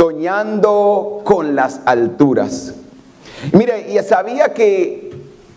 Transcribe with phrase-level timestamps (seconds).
[0.00, 2.72] soñando con las alturas.
[3.52, 5.12] Mire, y sabía que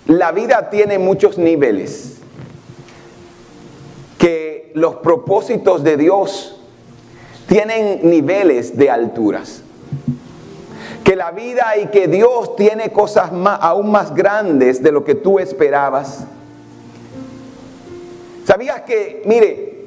[0.08, 2.18] la vida tiene muchos niveles,
[4.18, 6.60] que los propósitos de Dios
[7.48, 9.62] tienen niveles de alturas,
[11.06, 15.40] que la vida y que Dios tiene cosas aún más grandes de lo que tú
[15.40, 16.26] esperabas.
[18.46, 19.86] ¿Sabías que, mire,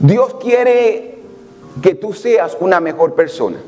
[0.00, 1.18] Dios quiere
[1.80, 3.58] que tú seas una mejor persona,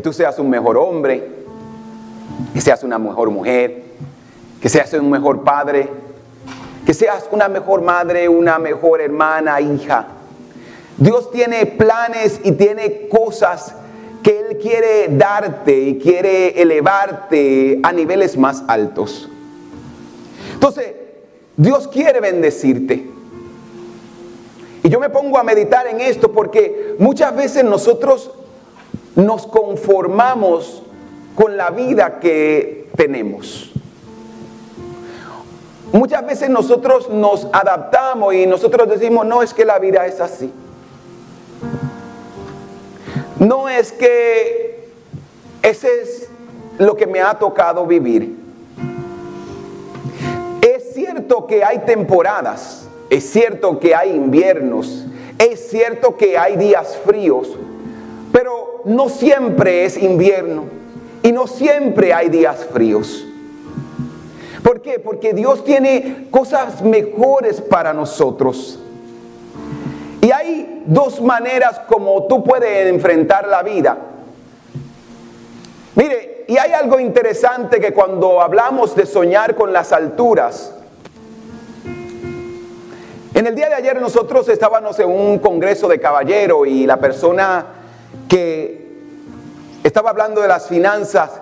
[0.00, 1.28] tú seas un mejor hombre,
[2.52, 3.82] que seas una mejor mujer,
[4.60, 5.88] que seas un mejor padre,
[6.84, 10.06] que seas una mejor madre, una mejor hermana, hija.
[10.96, 13.74] Dios tiene planes y tiene cosas
[14.22, 19.28] que Él quiere darte y quiere elevarte a niveles más altos.
[20.52, 20.94] Entonces,
[21.56, 23.06] Dios quiere bendecirte.
[24.82, 28.32] Y yo me pongo a meditar en esto porque muchas veces nosotros
[29.24, 30.82] nos conformamos
[31.34, 33.72] con la vida que tenemos.
[35.92, 40.52] Muchas veces nosotros nos adaptamos y nosotros decimos, no es que la vida es así.
[43.38, 44.90] No es que
[45.62, 46.28] ese es
[46.78, 48.36] lo que me ha tocado vivir.
[50.62, 55.04] Es cierto que hay temporadas es cierto que hay inviernos,
[55.36, 57.48] es cierto que hay días fríos,
[58.32, 60.64] pero no siempre es invierno
[61.22, 63.26] y no siempre hay días fríos.
[64.62, 64.98] ¿Por qué?
[64.98, 68.78] Porque Dios tiene cosas mejores para nosotros.
[70.20, 73.96] Y hay dos maneras como tú puedes enfrentar la vida.
[75.94, 80.74] Mire, y hay algo interesante que cuando hablamos de soñar con las alturas,
[83.32, 87.79] en el día de ayer nosotros estábamos en un congreso de caballero y la persona
[88.30, 88.88] que
[89.82, 91.32] estaba hablando de las finanzas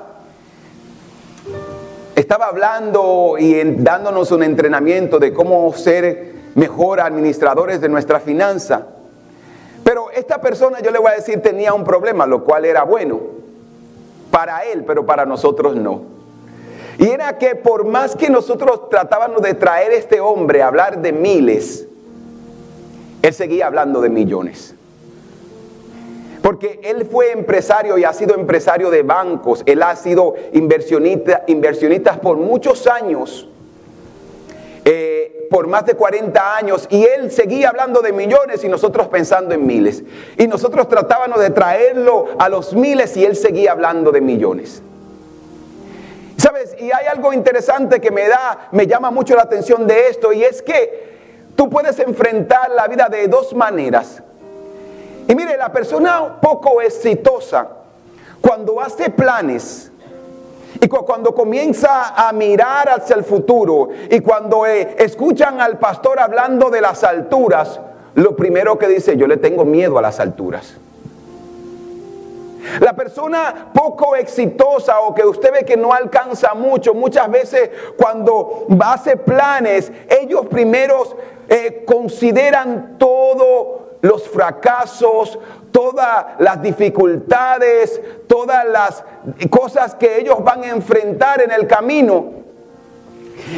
[2.16, 8.86] estaba hablando y dándonos un entrenamiento de cómo ser mejor administradores de nuestra finanza.
[9.84, 13.20] Pero esta persona, yo le voy a decir, tenía un problema, lo cual era bueno
[14.30, 16.02] para él, pero para nosotros no.
[16.98, 21.00] Y era que por más que nosotros tratábamos de traer a este hombre a hablar
[21.00, 21.86] de miles,
[23.22, 24.74] él seguía hablando de millones.
[26.42, 32.36] Porque él fue empresario y ha sido empresario de bancos, él ha sido inversionista, por
[32.36, 33.48] muchos años,
[34.84, 39.54] eh, por más de 40 años, y él seguía hablando de millones y nosotros pensando
[39.54, 40.04] en miles.
[40.36, 44.82] Y nosotros tratábamos de traerlo a los miles y él seguía hablando de millones.
[46.36, 46.76] ¿Sabes?
[46.78, 50.44] Y hay algo interesante que me da, me llama mucho la atención de esto, y
[50.44, 51.08] es que
[51.56, 54.22] tú puedes enfrentar la vida de dos maneras.
[55.28, 57.68] Y mire, la persona poco exitosa,
[58.40, 59.92] cuando hace planes,
[60.80, 66.70] y cuando comienza a mirar hacia el futuro y cuando eh, escuchan al pastor hablando
[66.70, 67.80] de las alturas,
[68.14, 70.76] lo primero que dice, yo le tengo miedo a las alturas.
[72.80, 78.66] La persona poco exitosa o que usted ve que no alcanza mucho, muchas veces cuando
[78.84, 81.16] hace planes, ellos primeros
[81.48, 85.38] eh, consideran todos los fracasos,
[85.72, 89.04] todas las dificultades, todas las
[89.50, 92.38] cosas que ellos van a enfrentar en el camino.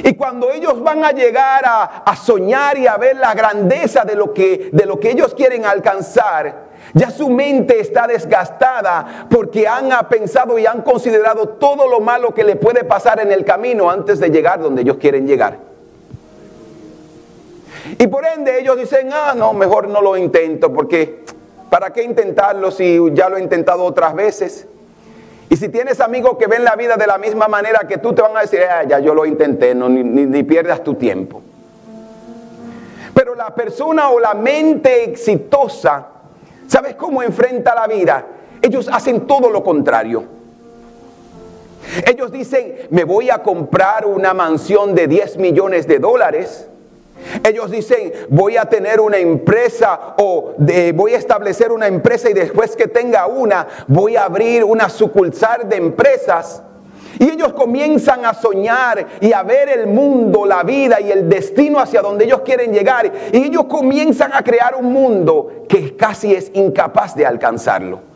[0.04, 4.32] Y cuando ellos van a llegar a, soñar y a ver la grandeza de lo,
[4.32, 10.58] que, de lo que ellos quieren alcanzar, ya su mente está desgastada porque han pensado
[10.58, 14.30] y han considerado todo lo malo que le puede pasar en el camino antes de
[14.30, 15.69] llegar donde ellos quieren llegar.
[17.98, 21.24] Y por ende ellos dicen, ah, no, mejor no lo intento porque
[21.68, 24.66] ¿para qué intentarlo si ya lo he intentado otras veces?
[25.48, 28.22] Y si tienes amigos que ven la vida de la misma manera que tú, te
[28.22, 31.42] van a decir, ah, ya yo lo intenté, no, ni, ni pierdas tu tiempo.
[33.12, 36.06] Pero la persona o la mente exitosa
[36.70, 38.24] ¿Sabes cómo enfrenta la vida?
[38.62, 40.22] Ellos hacen todo lo contrario.
[42.06, 46.68] Ellos dicen, me voy a comprar una mansión de 10 millones de dólares.
[47.46, 50.54] Ellos dicen, voy a tener una empresa o
[50.94, 55.68] voy a establecer una empresa y después que tenga una, voy a abrir una sucursal
[55.68, 56.62] de empresas.
[57.18, 61.78] Y ellos comienzan a soñar y a ver el mundo, la vida y el destino
[61.78, 63.12] hacia donde ellos quieren llegar.
[63.32, 68.09] Y ellos comienzan a crear un mundo que casi es incapaz de alcanzarlo.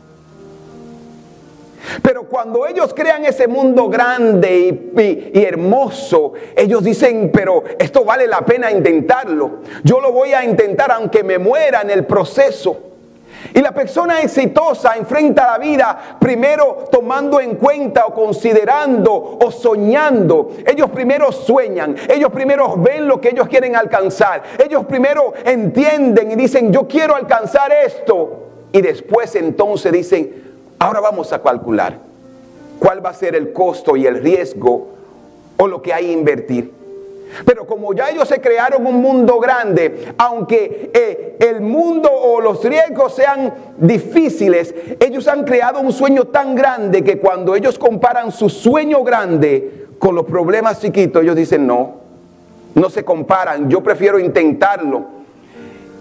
[2.02, 8.40] Pero cuando ellos crean ese mundo grande y, hermoso, ellos dicen, pero esto vale la
[8.42, 9.60] pena intentarlo.
[9.82, 12.90] Yo lo voy a intentar aunque me muera en el proceso.
[13.52, 20.52] Y la persona exitosa enfrenta la vida primero tomando en cuenta o considerando o soñando.
[20.66, 24.42] Ellos primero sueñan, ellos primero ven lo que ellos quieren alcanzar.
[24.58, 28.40] Ellos primero entienden y dicen, yo quiero alcanzar esto.
[28.72, 31.98] Y después entonces dicen, ahora vamos a calcular
[32.78, 34.88] cuál va a ser el costo y el riesgo
[35.56, 36.72] o lo que hay que invertir.
[37.44, 42.62] Pero como ya ellos se crearon un mundo grande, aunque eh, el mundo o los
[42.62, 48.48] riesgos sean difíciles, ellos han creado un sueño tan grande que cuando ellos comparan su
[48.48, 51.96] sueño grande con los problemas chiquitos, ellos dicen no,
[52.74, 55.23] no se comparan, yo prefiero intentarlo.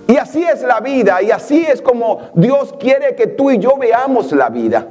[0.08, 3.78] Y así es la vida y así es como Dios quiere que tú y yo
[3.78, 4.88] veamos la vida.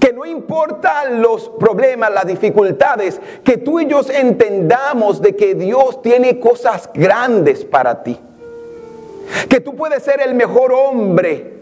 [0.00, 6.00] Que no importa los problemas, las dificultades, que tú y yo entendamos de que Dios
[6.02, 8.18] tiene cosas grandes para ti.
[9.48, 11.52] Que tú puedes ser el mejor hombre,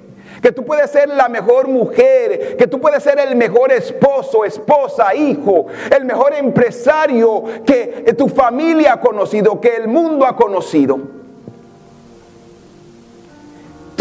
[0.42, 5.14] que tú puedes ser la mejor mujer, que tú puedes ser el mejor esposo, esposa,
[5.14, 11.19] hijo, el mejor empresario que tu familia ha conocido, que el mundo ha conocido.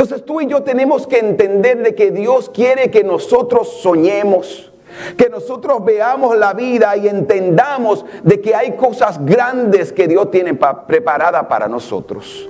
[0.09, 4.71] Entonces tú y yo tenemos que entender de que Dios quiere que nosotros soñemos,
[5.15, 10.55] que nosotros veamos la vida y entendamos de que hay cosas grandes que Dios tiene
[10.55, 12.49] preparada para nosotros.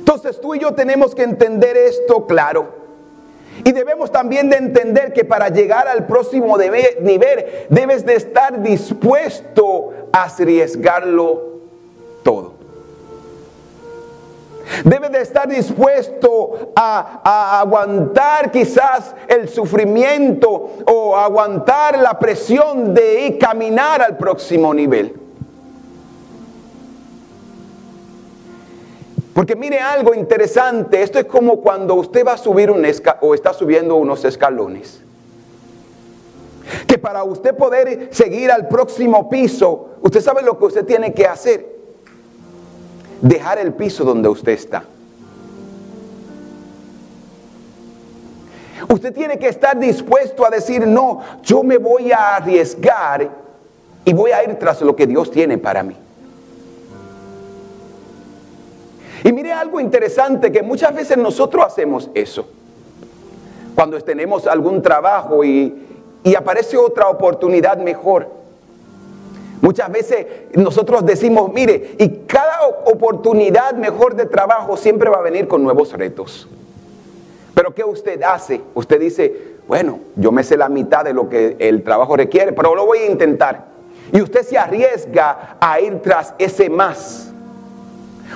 [0.00, 2.80] Entonces tú y yo tenemos que entender esto claro.
[3.62, 9.92] Y debemos también de entender que para llegar al próximo nivel debes de estar dispuesto
[10.12, 11.60] a arriesgarlo
[12.24, 12.59] todo.
[14.84, 23.38] Debe de estar dispuesto a, aguantar quizás el sufrimiento o aguantar la presión de ir
[23.38, 25.14] caminar al próximo nivel.
[29.34, 32.84] Porque mire algo interesante, esto es como cuando usted va a subir un
[33.20, 35.02] o está subiendo unos escalones.
[36.86, 41.26] Que para usted poder seguir al próximo piso, usted sabe lo que usted tiene que
[41.26, 41.79] hacer
[43.20, 44.84] dejar el piso donde usted está.
[48.88, 53.30] Usted tiene que estar dispuesto a decir, no, yo me voy a arriesgar
[54.04, 55.96] y voy a ir tras lo que Dios tiene para mí.
[59.22, 62.48] Y mire algo interesante, que muchas veces nosotros hacemos eso.
[63.74, 65.86] Cuando tenemos algún trabajo y,
[66.24, 68.28] y aparece otra oportunidad mejor.
[69.60, 72.49] Muchas veces nosotros decimos, mire, y cada
[72.84, 76.48] oportunidad mejor de trabajo siempre va a venir con nuevos retos.
[77.54, 78.60] Pero ¿qué usted hace?
[78.74, 82.74] Usted dice, bueno, yo me sé la mitad de lo que el trabajo requiere, pero
[82.74, 83.66] lo voy a intentar.
[84.12, 87.32] Y usted se arriesga a ir tras ese más.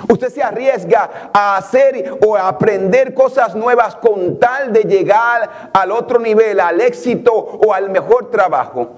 [0.09, 6.19] Usted se arriesga a hacer o aprender cosas nuevas con tal de llegar al otro
[6.19, 8.91] nivel, al éxito o al mejor trabajo.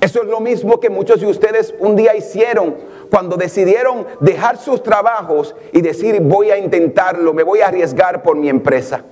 [0.00, 2.76] Eso es lo mismo que muchos de ustedes un día hicieron
[3.10, 8.36] cuando decidieron dejar sus trabajos y decir voy a intentarlo, me voy a arriesgar por
[8.36, 9.02] mi empresa.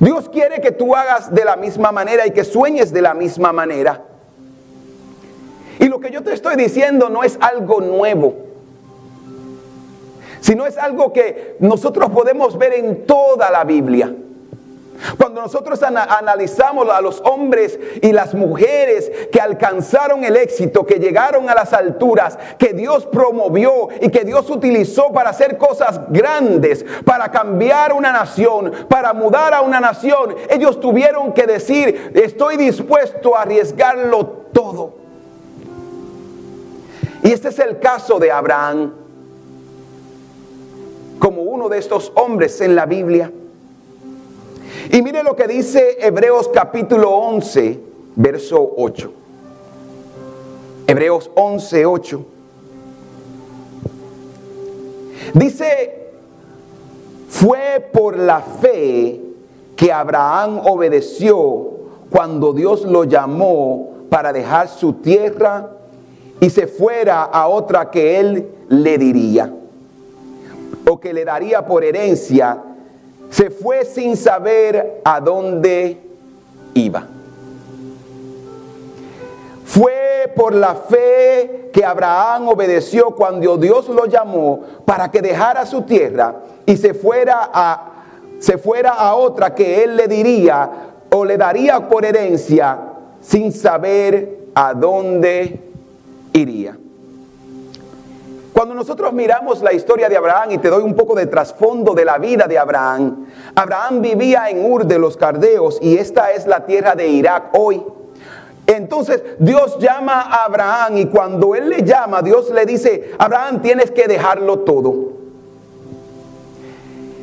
[0.00, 3.52] Dios quiere que tú hagas de la misma manera y que sueñes de la misma
[3.52, 4.02] manera.
[5.78, 8.34] Y lo que yo te estoy diciendo no es algo nuevo,
[10.40, 14.14] sino es algo que nosotros podemos ver en toda la Biblia.
[15.18, 21.48] Cuando nosotros analizamos a los hombres y las mujeres que alcanzaron el éxito, que llegaron
[21.48, 27.30] a las alturas, que Dios promovió y que Dios utilizó para hacer cosas grandes, para
[27.30, 33.42] cambiar una nación, para mudar a una nación, ellos tuvieron que decir, estoy dispuesto a
[33.42, 34.94] arriesgarlo todo.
[37.22, 38.94] Y este es el caso de Abraham,
[41.18, 43.30] como uno de estos hombres en la Biblia.
[44.90, 47.80] Y mire lo que dice Hebreos capítulo 11,
[48.16, 49.12] verso 8.
[50.86, 52.26] Hebreos 11, 8.
[55.34, 56.10] Dice,
[57.28, 59.20] fue por la fe
[59.76, 61.70] que Abraham obedeció
[62.10, 65.70] cuando Dios lo llamó para dejar su tierra
[66.40, 69.52] y se fuera a otra que él le diría
[70.88, 72.62] o que le daría por herencia
[73.32, 75.98] se fue sin saber a dónde
[76.74, 77.06] iba.
[79.64, 85.80] Fue por la fe que Abraham obedeció cuando Dios lo llamó para que dejara su
[85.82, 86.34] tierra
[86.66, 87.88] y se fuera a
[88.38, 90.70] se fuera a otra que él le diría
[91.10, 92.78] o le daría por herencia
[93.20, 95.60] sin saber a dónde
[96.32, 96.76] iría.
[98.62, 102.04] Cuando nosotros miramos la historia de Abraham y te doy un poco de trasfondo de
[102.04, 103.26] la vida de Abraham,
[103.56, 107.82] Abraham vivía en Ur de los Cardeos y esta es la tierra de Irak hoy.
[108.68, 113.90] Entonces Dios llama a Abraham y cuando él le llama, Dios le dice, Abraham tienes
[113.90, 114.94] que dejarlo todo.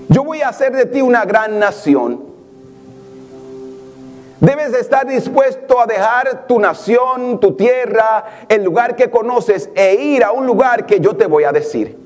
[0.09, 2.21] Yo voy a hacer de ti una gran nación.
[4.39, 9.95] Debes de estar dispuesto a dejar tu nación, tu tierra, el lugar que conoces e
[9.95, 11.97] ir a un lugar que yo te voy a decir.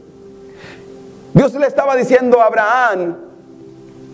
[1.34, 3.18] Dios le estaba diciendo a Abraham,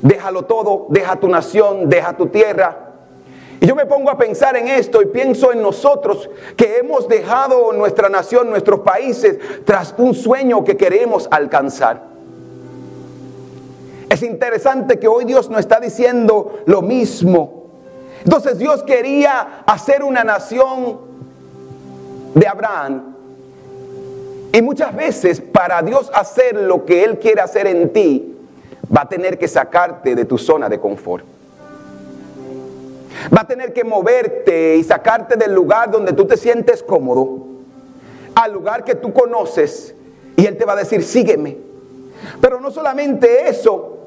[0.01, 2.89] déjalo todo, deja tu nación, deja tu tierra.
[3.61, 7.71] Y yo me pongo a pensar en esto y pienso en nosotros que hemos dejado
[7.73, 12.03] nuestra nación, nuestros países, tras un sueño que queremos alcanzar.
[14.09, 17.59] Es interesante que hoy Dios nos está diciendo lo mismo.
[18.29, 21.00] Entonces Dios quería hacer una nación
[22.36, 23.15] de Abraham.
[24.53, 28.38] Y muchas veces para Dios hacer lo que Él quiere hacer en ti,
[28.95, 31.25] va a tener que sacarte de tu zona de confort.
[33.36, 37.48] Va a tener que moverte y sacarte del lugar donde tú te sientes cómodo
[38.36, 39.95] al lugar que tú conoces
[40.38, 41.57] y Él te va a decir, sígueme.
[42.39, 43.99] Pero no solamente eso,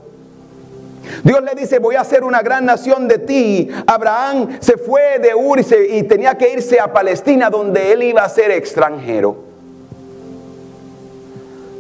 [1.23, 3.69] Dios le dice, voy a hacer una gran nación de ti.
[3.87, 8.29] Abraham se fue de Ur y, tenía que irse a Palestina donde él iba a
[8.29, 9.37] ser extranjero.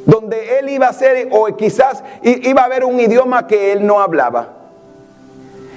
[0.04, 4.00] Donde él iba a ser, o quizás iba a haber un idioma que él no
[4.00, 4.58] hablaba.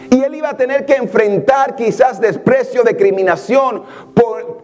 [0.09, 3.83] Y él iba a tener que enfrentar quizás desprecio, discriminación
[4.13, 4.63] por,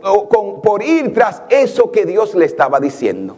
[0.62, 3.36] por ir tras eso que Dios le estaba diciendo.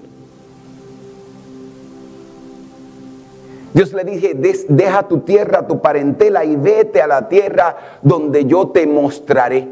[3.73, 8.67] Dios le dije, deja tu tierra, tu parentela y vete a la tierra donde yo
[8.67, 9.67] te mostraré.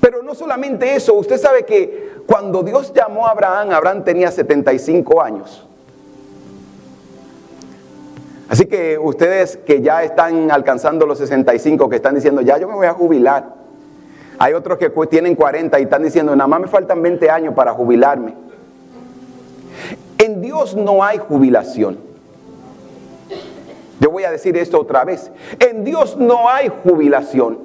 [0.00, 5.20] Pero no solamente eso, usted sabe que cuando Dios llamó a Abraham, Abraham tenía 75
[5.20, 5.66] años.
[8.48, 12.74] Así que ustedes que ya están alcanzando los 65, que están diciendo, ya yo me
[12.74, 13.56] voy a jubilar.
[14.38, 17.72] Hay otros que tienen 40 y están diciendo, nada más me faltan 20 años para
[17.72, 18.45] jubilarme.
[20.18, 21.98] En Dios no hay jubilación.
[24.00, 25.30] Yo voy a decir esto otra vez.
[25.58, 27.58] En Dios no hay jubilación.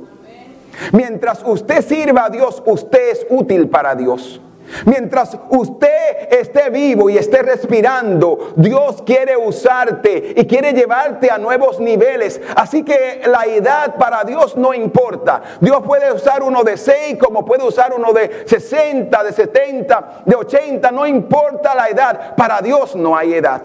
[0.92, 4.42] Mientras usted sirva a Dios, usted es útil para Dios.
[4.86, 11.80] Mientras usted esté vivo y esté respirando, Dios quiere usarte y quiere llevarte a nuevos
[11.80, 12.42] niveles.
[12.56, 15.42] Así que la edad para Dios no importa.
[15.60, 20.36] Dios puede usar uno de 6 como puede usar uno de 60, de 70, de
[20.36, 20.92] 80.
[20.92, 22.36] No importa la edad.
[22.36, 23.62] Para Dios no hay edad.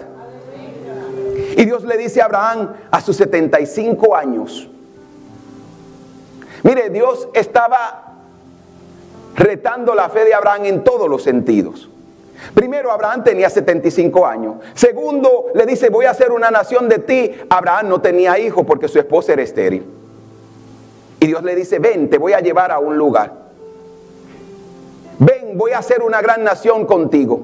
[1.57, 4.69] Y Dios le dice a Abraham a sus 75 años.
[6.63, 8.06] Mire, Dios estaba
[9.37, 11.89] retando la fe de Abraham en todos los sentidos.
[12.55, 14.57] Primero, Abraham tenía 75 años.
[14.75, 17.33] Segundo, le dice, voy a hacer una nación de ti.
[17.49, 19.87] Abraham no tenía hijo porque su esposa era estéril.
[21.21, 23.33] Y Dios le dice, ven, te voy a llevar a un lugar.
[25.19, 27.43] Ven, voy a hacer una gran nación contigo.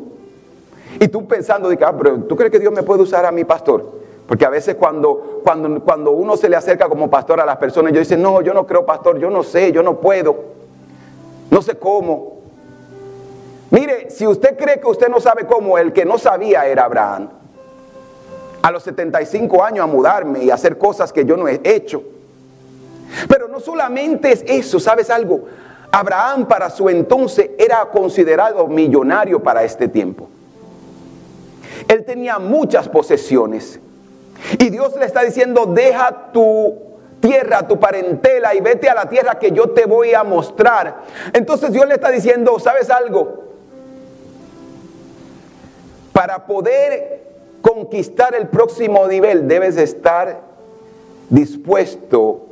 [1.00, 4.02] Y tú pensando, ah, pero ¿tú crees que Dios me puede usar a mi pastor?
[4.26, 7.92] Porque a veces cuando, cuando, cuando uno se le acerca como pastor a las personas,
[7.92, 10.51] yo dice, no, yo no creo pastor, yo no sé, yo no puedo.
[11.52, 12.38] No sé cómo.
[13.68, 17.28] Mire, si usted cree que usted no sabe cómo, el que no sabía era Abraham.
[18.62, 22.02] A los 75 años a mudarme y hacer cosas que yo no he hecho.
[23.28, 25.44] Pero no solamente es eso, ¿sabes algo?
[25.90, 30.30] Abraham para su entonces era considerado millonario para este tiempo.
[31.86, 33.78] Él tenía muchas posesiones.
[34.58, 36.91] Y Dios le está diciendo, deja tu
[37.22, 41.04] tierra, tu parentela y vete a la tierra que yo te voy a mostrar.
[41.32, 43.44] Entonces Dios le está diciendo, ¿sabes algo?
[46.12, 47.22] Para poder
[47.62, 50.40] conquistar el próximo nivel debes estar
[51.30, 52.48] dispuesto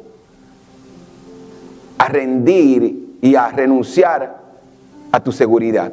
[1.98, 4.38] a rendir y a renunciar
[5.12, 5.92] a tu seguridad.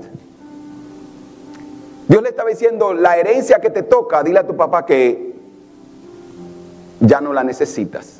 [2.07, 5.35] Dios le estaba diciendo, la herencia que te toca, dile a tu papá que
[7.01, 8.16] ya no la necesitas.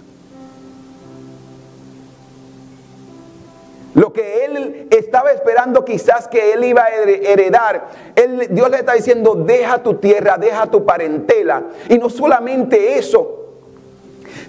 [3.98, 7.88] Lo que él estaba esperando quizás que él iba a heredar,
[8.52, 11.64] Dios le está diciendo, deja tu tierra, deja tu parentela.
[11.90, 13.56] Y no solamente eso,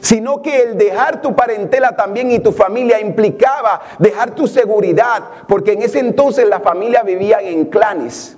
[0.03, 5.73] sino que el dejar tu parentela también y tu familia implicaba dejar tu seguridad, porque
[5.73, 8.37] en ese entonces la familia vivía en clanes.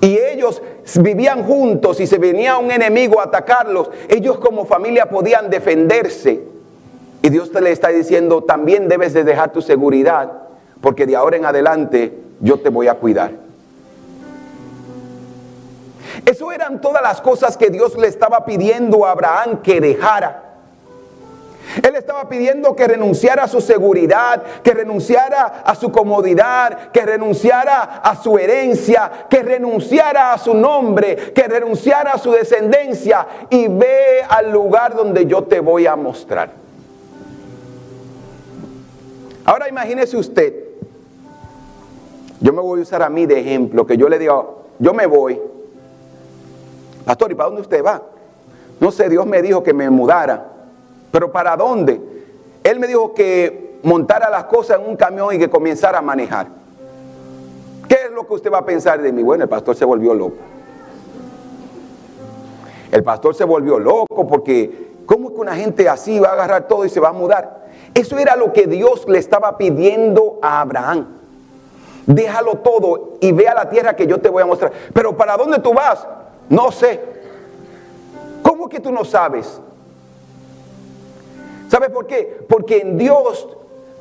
[0.00, 0.62] Y ellos
[1.00, 3.90] vivían juntos y se venía un enemigo a atacarlos.
[4.08, 6.54] Ellos como familia podían defenderse.
[7.26, 10.30] Y Dios te le está diciendo, también debes de dejar tu seguridad,
[10.80, 13.32] porque de ahora en adelante yo te voy a cuidar.
[16.24, 20.44] Eso eran todas las cosas que Dios le estaba pidiendo a Abraham que dejara.
[21.82, 28.02] Él estaba pidiendo que renunciara a su seguridad, que renunciara a su comodidad, que renunciara
[28.04, 34.22] a su herencia, que renunciara a su nombre, que renunciara a su descendencia y ve
[34.28, 36.65] al lugar donde yo te voy a mostrar.
[39.46, 40.54] Ahora imagínese usted,
[42.40, 45.06] yo me voy a usar a mí de ejemplo, que yo le digo, yo me
[45.06, 45.40] voy.
[47.04, 48.02] Pastor, ¿y para dónde usted va?
[48.80, 50.48] No sé, Dios me dijo que me mudara.
[51.12, 52.00] ¿Pero para dónde?
[52.64, 56.48] Él me dijo que montara las cosas en un camión y que comenzara a manejar.
[57.88, 59.22] ¿Qué es lo que usted va a pensar de mí?
[59.22, 60.36] Bueno, el pastor se volvió loco.
[62.90, 66.84] El pastor se volvió loco porque ¿cómo que una gente así va a agarrar todo
[66.84, 67.55] y se va a mudar?
[67.96, 71.06] Eso era lo que Dios le estaba pidiendo a Abraham.
[72.04, 74.70] Déjalo todo y ve a la tierra que yo te voy a mostrar.
[74.92, 76.06] Pero ¿para dónde tú vas?
[76.50, 77.00] No sé.
[78.42, 79.62] ¿Cómo que tú no sabes?
[81.70, 82.44] ¿Sabes por qué?
[82.46, 83.48] Porque en Dios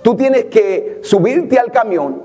[0.02, 2.22] tú tienes que subirte al camión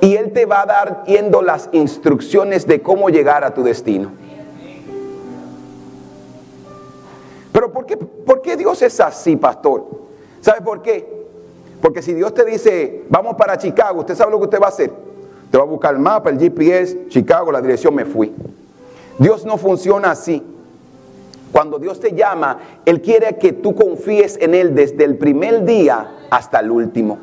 [0.00, 4.12] y Él te va a dar yendo las instrucciones de cómo llegar a tu destino.
[7.50, 10.09] Pero ¿por qué, ¿por qué Dios es así, pastor?
[10.40, 11.20] ¿Sabe por qué?
[11.80, 14.70] Porque si Dios te dice, vamos para Chicago, ¿usted sabe lo que usted va a
[14.70, 14.90] hacer?
[15.50, 18.32] Te va a buscar el mapa, el GPS, Chicago, la dirección, me fui.
[19.18, 20.42] Dios no funciona así.
[21.52, 26.16] Cuando Dios te llama, Él quiere que tú confíes en Él desde el primer día
[26.30, 27.18] hasta el último.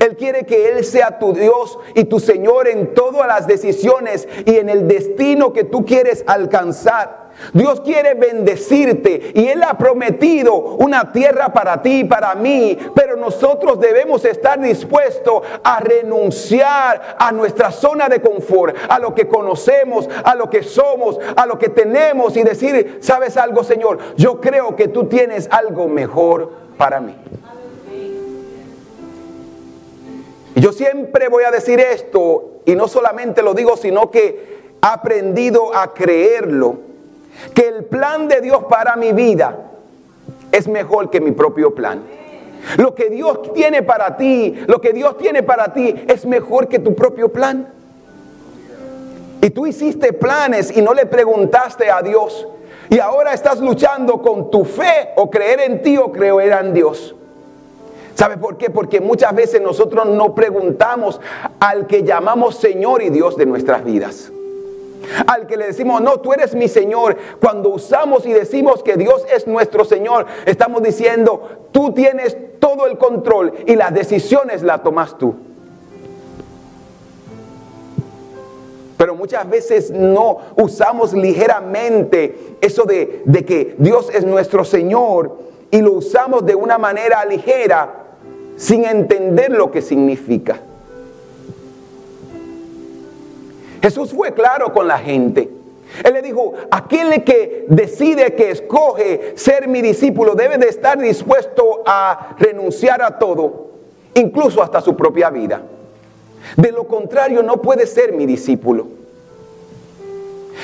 [0.00, 4.56] Él quiere que Él sea tu Dios y tu Señor en todas las decisiones y
[4.56, 7.23] en el destino que tú quieres alcanzar.
[7.52, 13.16] Dios quiere bendecirte y Él ha prometido una tierra para ti y para mí, pero
[13.16, 20.08] nosotros debemos estar dispuestos a renunciar a nuestra zona de confort, a lo que conocemos,
[20.24, 23.98] a lo que somos, a lo que tenemos y decir, ¿sabes algo, Señor?
[24.16, 27.16] Yo creo que tú tienes algo mejor para mí.
[30.56, 34.28] Y yo siempre voy a decir esto, y no solamente lo digo, sino que
[34.80, 36.93] he aprendido a creerlo
[37.54, 39.56] que el plan de Dios para mi vida
[40.52, 42.02] es mejor que mi propio plan.
[42.76, 46.78] Lo que Dios tiene para ti, lo que Dios tiene para ti es mejor que
[46.78, 47.68] tu propio plan.
[49.40, 52.48] Y tú hiciste planes y no le preguntaste a Dios.
[52.88, 57.14] Y ahora estás luchando con tu fe o creer en ti o creer en Dios.
[58.14, 58.70] ¿Sabe por qué?
[58.70, 61.20] Porque muchas veces nosotros no preguntamos
[61.58, 64.30] al que llamamos Señor y Dios de nuestras vidas.
[65.26, 67.16] Al que le decimos, no, tú eres mi Señor.
[67.40, 72.98] Cuando usamos y decimos que Dios es nuestro Señor, estamos diciendo, tú tienes todo el
[72.98, 75.34] control y las decisiones las tomas tú.
[78.96, 85.36] Pero muchas veces no usamos ligeramente eso de, de que Dios es nuestro Señor
[85.70, 88.04] y lo usamos de una manera ligera
[88.56, 90.60] sin entender lo que significa.
[93.84, 95.50] Jesús fue claro con la gente.
[96.02, 101.82] Él le dijo, aquel que decide que escoge ser mi discípulo debe de estar dispuesto
[101.84, 103.72] a renunciar a todo,
[104.14, 105.60] incluso hasta su propia vida.
[106.56, 108.86] De lo contrario, no puede ser mi discípulo.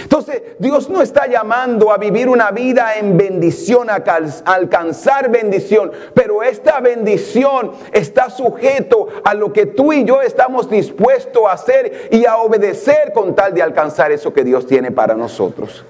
[0.02, 4.02] Entonces, Dios no está llamando a vivir una vida en bendición, a
[4.44, 11.42] alcanzar bendición, pero esta bendición está sujeto a lo que tú y yo estamos dispuestos
[11.48, 15.84] a hacer y a obedecer con tal de alcanzar eso que Dios tiene para nosotros.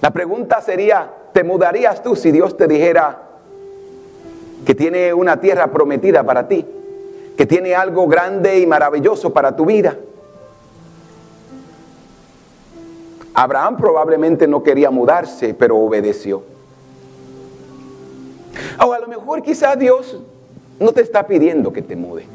[0.00, 3.22] La pregunta sería, ¿te mudarías tú si Dios te dijera
[4.66, 6.66] que tiene una tierra prometida para ti?
[7.36, 9.96] Que tiene algo grande y maravilloso para tu vida.
[13.34, 16.42] Abraham probablemente no quería mudarse, pero obedeció.
[18.84, 20.18] O a lo mejor quizá Dios
[20.78, 22.26] no te está pidiendo que te mude.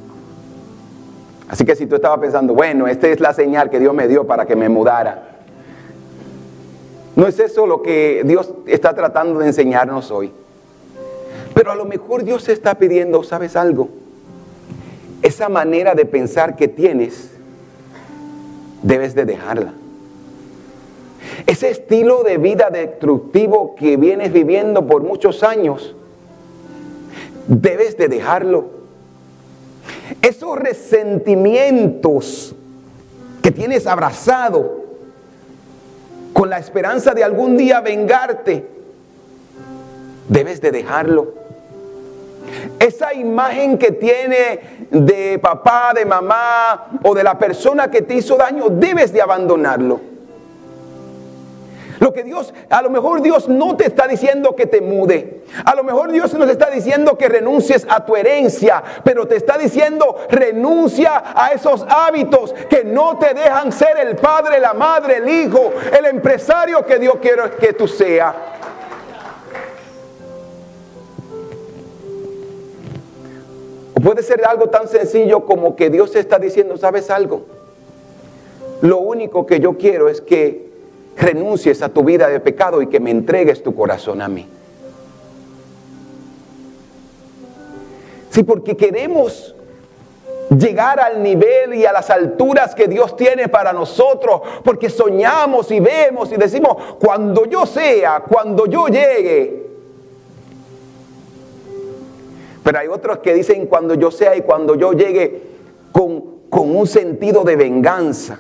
[1.50, 4.26] Así que si tú estabas pensando, bueno, esta es la señal que Dios me dio
[4.26, 5.38] para que me mudara.
[7.16, 10.32] No es eso lo que Dios está tratando de enseñarnos hoy.
[11.54, 13.90] Pero a lo mejor Dios está pidiendo, ¿sabes algo?
[15.22, 17.32] Esa manera de pensar que tienes,
[18.84, 19.74] debes de dejarla.
[21.46, 25.96] Ese estilo de vida destructivo que vienes viviendo por muchos años,
[27.48, 28.66] debes de dejarlo.
[30.22, 32.56] Esos resentimientos
[33.42, 34.86] que tienes abrazado
[36.34, 38.68] con la esperanza de algún día vengarte,
[40.28, 41.34] debes de dejarlo.
[42.80, 48.38] Esa imagen que tiene de papá, de mamá o de la persona que te hizo
[48.38, 50.17] daño, debes de abandonarlo.
[52.00, 55.44] Lo que Dios, a lo mejor Dios no te está diciendo que te mude.
[55.66, 59.58] A lo mejor Dios nos está diciendo que renuncies a tu herencia, pero te está
[59.58, 65.30] diciendo renuncia a esos hábitos que no te dejan ser el padre, la madre, el
[65.30, 68.36] hijo, el empresario que Dios quiere que tú seas.
[74.04, 77.46] Puede ser algo tan sencillo como que Dios está diciendo, ¿sabes algo?
[78.82, 80.67] Lo único que yo quiero es que
[81.18, 84.48] renuncies a tu vida de pecado y que me entregues tu corazón a mí.
[88.30, 89.56] Sí, porque queremos
[90.50, 95.80] llegar al nivel y a las alturas que Dios tiene para nosotros, porque soñamos y
[95.80, 99.66] vemos y decimos, cuando yo sea, cuando yo llegue.
[102.64, 105.42] Pero hay otros que dicen cuando yo sea y cuando yo llegue
[105.92, 108.40] con, con un sentido de venganza.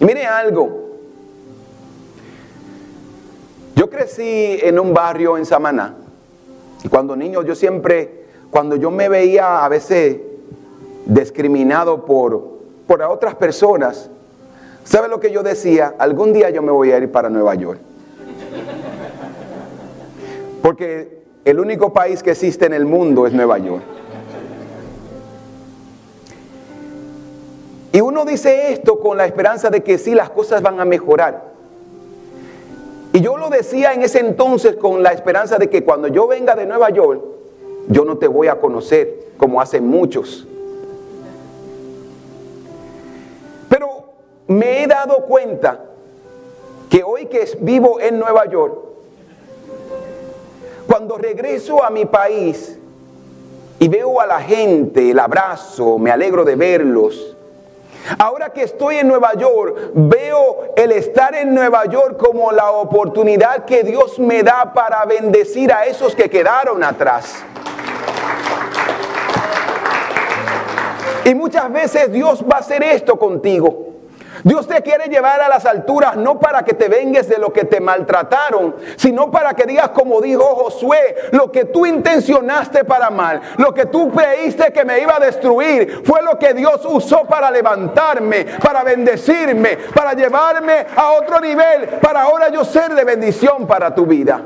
[0.00, 0.88] Mire algo.
[3.74, 5.94] Yo crecí en un barrio en Samaná.
[6.82, 10.18] Y cuando niño yo siempre, cuando yo me veía a veces
[11.06, 14.10] discriminado por, por otras personas,
[14.84, 15.94] ¿sabe lo que yo decía?
[15.98, 17.80] Algún día yo me voy a ir para Nueva York.
[20.62, 23.82] Porque el único país que existe en el mundo es Nueva York.
[27.98, 31.46] Y uno dice esto con la esperanza de que sí, las cosas van a mejorar.
[33.12, 36.54] Y yo lo decía en ese entonces con la esperanza de que cuando yo venga
[36.54, 37.20] de Nueva York,
[37.88, 40.46] yo no te voy a conocer como hacen muchos.
[43.68, 44.04] Pero
[44.46, 45.80] me he dado cuenta
[46.88, 48.78] que hoy que vivo en Nueva York,
[50.86, 52.78] cuando regreso a mi país
[53.80, 57.34] y veo a la gente, el abrazo, me alegro de verlos,
[58.16, 63.64] Ahora que estoy en Nueva York, veo el estar en Nueva York como la oportunidad
[63.64, 67.44] que Dios me da para bendecir a esos que quedaron atrás.
[71.24, 73.87] Y muchas veces Dios va a hacer esto contigo.
[74.44, 77.64] Dios te quiere llevar a las alturas no para que te vengues de lo que
[77.64, 83.40] te maltrataron, sino para que digas como dijo Josué, lo que tú intencionaste para mal,
[83.56, 87.50] lo que tú creíste que me iba a destruir, fue lo que Dios usó para
[87.50, 93.94] levantarme, para bendecirme, para llevarme a otro nivel, para ahora yo ser de bendición para
[93.94, 94.42] tu vida.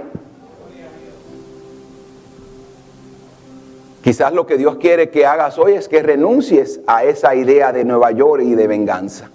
[4.02, 7.84] Quizás lo que Dios quiere que hagas hoy es que renuncies a esa idea de
[7.84, 9.30] Nueva York y de venganza.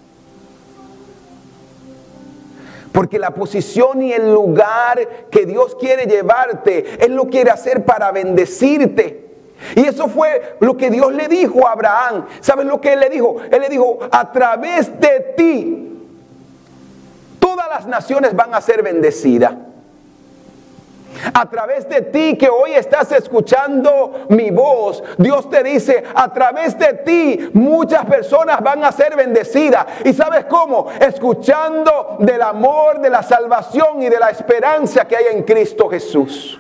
[2.98, 8.12] Porque la posición y el lugar que Dios quiere llevarte, Él lo quiere hacer para
[8.12, 9.36] bendecirte.
[9.76, 12.26] Y eso fue lo que Dios le dijo a Abraham.
[12.40, 13.36] ¿Sabes lo que Él le dijo?
[13.52, 16.08] Él le dijo, a través de ti,
[17.40, 19.54] todas las naciones van a ser bendecidas.
[21.34, 26.78] A través de ti que hoy estás escuchando mi voz, Dios te dice, a través
[26.78, 29.86] de ti muchas personas van a ser bendecidas.
[30.04, 30.88] ¿Y sabes cómo?
[31.00, 36.60] Escuchando del amor, de la salvación y de la esperanza que hay en Cristo Jesús.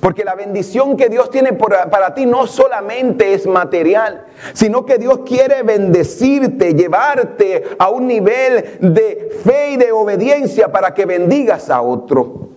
[0.00, 5.20] Porque la bendición que Dios tiene para ti no solamente es material, sino que Dios
[5.26, 11.82] quiere bendecirte, llevarte a un nivel de fe y de obediencia para que bendigas a
[11.82, 12.48] otro.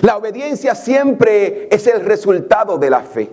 [0.00, 3.28] La obediencia siempre es el resultado de la fe.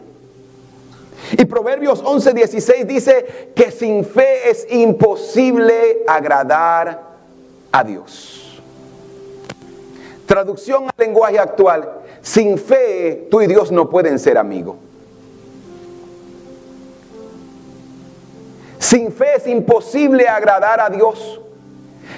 [1.38, 7.02] Y Proverbios 11:16 dice que sin fe es imposible agradar
[7.72, 8.62] a Dios.
[10.26, 12.02] Traducción al lenguaje actual.
[12.22, 14.76] Sin fe, tú y Dios no pueden ser amigos.
[18.80, 21.42] Sin fe es imposible agradar a Dios.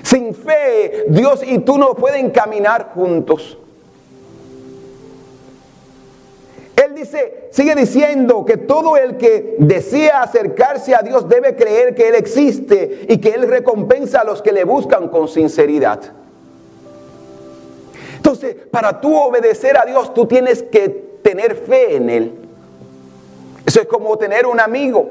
[0.04, 3.58] Sin fe, Dios y tú no pueden caminar juntos.
[6.76, 12.08] Él dice, sigue diciendo que todo el que desea acercarse a Dios debe creer que
[12.08, 16.19] Él existe y que Él recompensa a los que le buscan con sinceridad.
[18.20, 20.90] Entonces, para tú obedecer a Dios, tú tienes que
[21.24, 22.34] tener fe en Él.
[23.66, 25.10] Eso es como tener un amigo.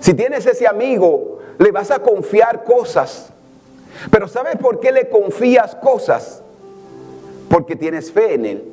[0.00, 3.30] Si tienes ese amigo, le vas a confiar cosas.
[4.10, 6.42] Pero ¿sabes por qué le confías cosas?
[7.48, 8.72] Porque tienes fe en Él.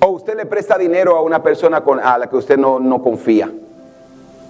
[0.00, 3.50] O usted le presta dinero a una persona a la que usted no, no confía.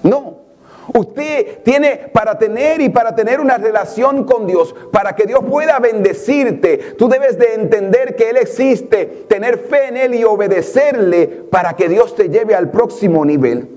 [0.03, 0.46] No.
[0.94, 5.79] Usted tiene para tener y para tener una relación con Dios, para que Dios pueda
[5.81, 11.75] bendecirte, tú debes de entender que Él existe, tener fe en Él y obedecerle para
[11.75, 13.68] que Dios te lleve al próximo nivel.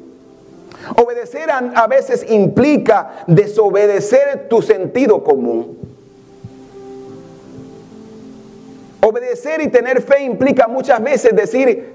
[0.95, 5.77] Obedecer a, veces implica desobedecer tu sentido común.
[9.01, 11.93] Obedecer y tener fe implica muchas veces decir,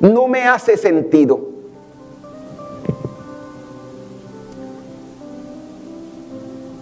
[0.00, 1.59] no me hace sentido.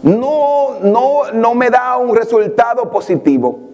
[0.03, 3.69] No, no, no me da un resultado positivo.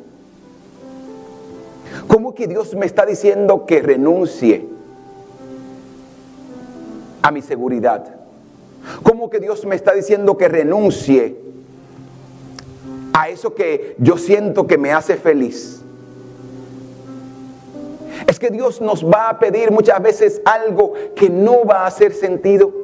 [2.08, 4.66] ¿Cómo que Dios me está diciendo que renuncie
[7.22, 8.14] a mi seguridad?
[9.02, 11.36] ¿Cómo que Dios me está diciendo que renuncie
[13.12, 15.82] a eso que yo siento que me hace feliz?
[18.26, 22.12] Es que Dios nos va a pedir muchas veces algo que no va a hacer
[22.12, 22.83] sentido.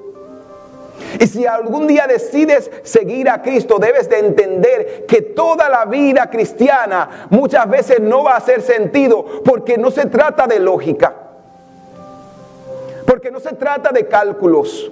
[1.19, 6.29] Y si algún día decides seguir a Cristo, debes de entender que toda la vida
[6.31, 11.15] cristiana muchas veces no va a hacer sentido porque no se trata de lógica.
[13.07, 14.91] Porque no se trata de cálculos.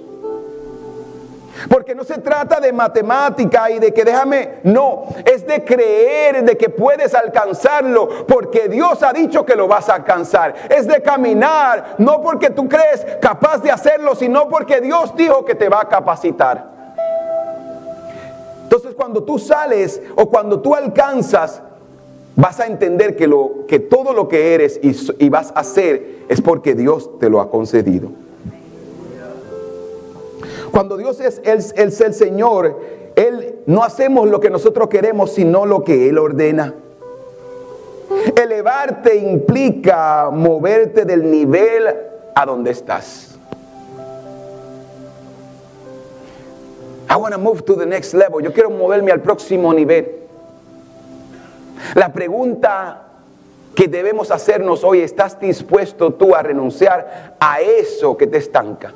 [1.67, 6.57] Porque no se trata de matemática y de que déjame, no, es de creer de
[6.57, 10.53] que puedes alcanzarlo porque Dios ha dicho que lo vas a alcanzar.
[10.69, 15.55] Es de caminar, no porque tú crees capaz de hacerlo, sino porque Dios dijo que
[15.55, 16.69] te va a capacitar.
[18.63, 21.61] Entonces cuando tú sales o cuando tú alcanzas,
[22.35, 26.19] vas a entender que, lo, que todo lo que eres y, y vas a hacer
[26.29, 28.11] es porque Dios te lo ha concedido.
[30.71, 32.79] Cuando Dios es el, Señor,
[33.15, 36.73] Él no hacemos lo que nosotros queremos, sino lo que Él ordena.
[38.35, 41.87] Elevarte implica moverte del nivel
[42.35, 43.37] a donde estás.
[47.11, 48.39] I want to move to the next level.
[48.41, 50.19] Yo quiero moverme al próximo nivel.
[51.95, 53.07] La pregunta
[53.73, 58.93] que debemos hacernos hoy, ¿estás dispuesto tú a renunciar a eso que te estanca?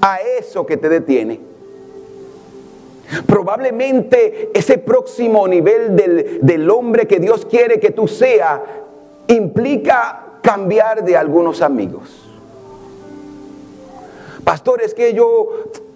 [0.00, 1.40] A eso que te detiene.
[3.26, 5.96] Probablemente ese próximo nivel
[6.42, 8.60] del, hombre que Dios quiere que tú seas
[9.28, 12.24] implica cambiar de algunos amigos.
[14.44, 15.48] Pastor, es que yo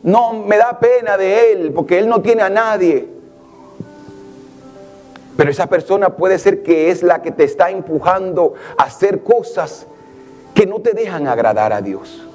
[0.03, 3.09] no me da pena de él porque él no tiene a nadie.
[5.37, 9.87] Pero esa persona puede ser que es la que te está empujando a hacer cosas
[10.55, 12.27] que no te dejan agradar a Dios.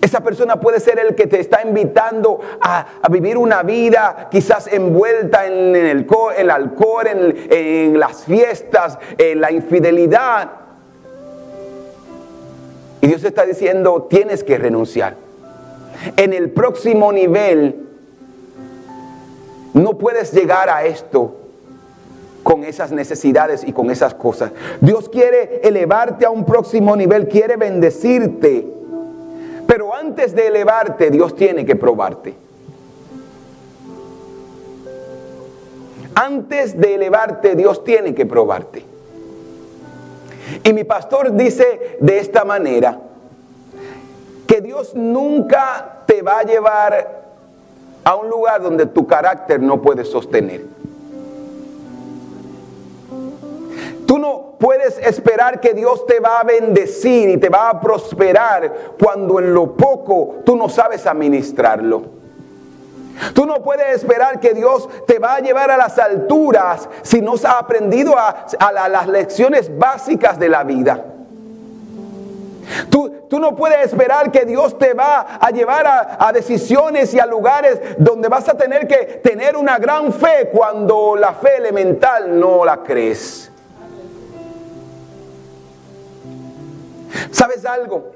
[0.00, 5.46] Esa persona puede ser el que te está invitando a, vivir una vida quizás envuelta
[5.46, 7.06] en, el, alcohol,
[7.50, 10.50] en, las fiestas, en la infidelidad.
[13.00, 15.16] Y Dios está diciendo, tienes que renunciar.
[16.16, 17.88] En el próximo nivel,
[19.72, 21.36] no puedes llegar a esto
[22.42, 24.52] con esas necesidades y con esas cosas.
[24.80, 28.77] Dios quiere elevarte a un próximo nivel, quiere bendecirte.
[29.68, 32.34] Pero antes de elevarte, Dios tiene que probarte.
[36.14, 38.82] Antes de elevarte, Dios tiene que probarte.
[40.64, 42.98] Y mi pastor dice de esta manera,
[44.46, 47.24] que Dios nunca te va a llevar
[48.04, 50.64] a un lugar donde tu carácter no puede sostener.
[54.06, 58.72] Tú no puedes esperar que Dios te va a bendecir y te va a prosperar
[59.00, 62.18] cuando en lo poco tú no sabes administrarlo.
[63.34, 67.34] Tú no puedes esperar que Dios te va a llevar a las alturas si no
[67.34, 68.46] has aprendido a,
[68.88, 71.04] las lecciones básicas de la vida.
[72.90, 77.18] Tú, tú, no puedes esperar que Dios te va a llevar a, a, decisiones y
[77.18, 82.38] a lugares donde vas a tener que tener una gran fe cuando la fe elemental
[82.38, 83.50] no la crees.
[87.30, 88.12] ¿Sabes algo?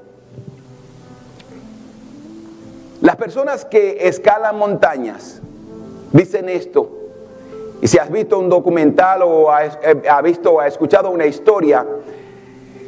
[3.01, 5.41] Las personas que escalan montañas
[6.13, 6.89] dicen esto.
[7.81, 11.85] Y si has visto un documental o has, eh, visto o has escuchado una historia,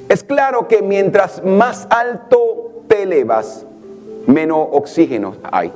[0.07, 3.65] es claro que mientras más alto te elevas,
[4.25, 5.73] menos oxígeno hay.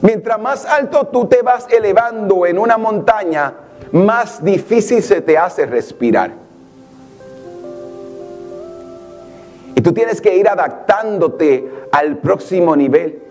[0.00, 3.54] Mientras más alto tú te vas elevando en una montaña,
[3.92, 6.41] más difícil se te hace respirar.
[9.82, 13.22] Tú tienes que ir adaptándote al próximo nivel.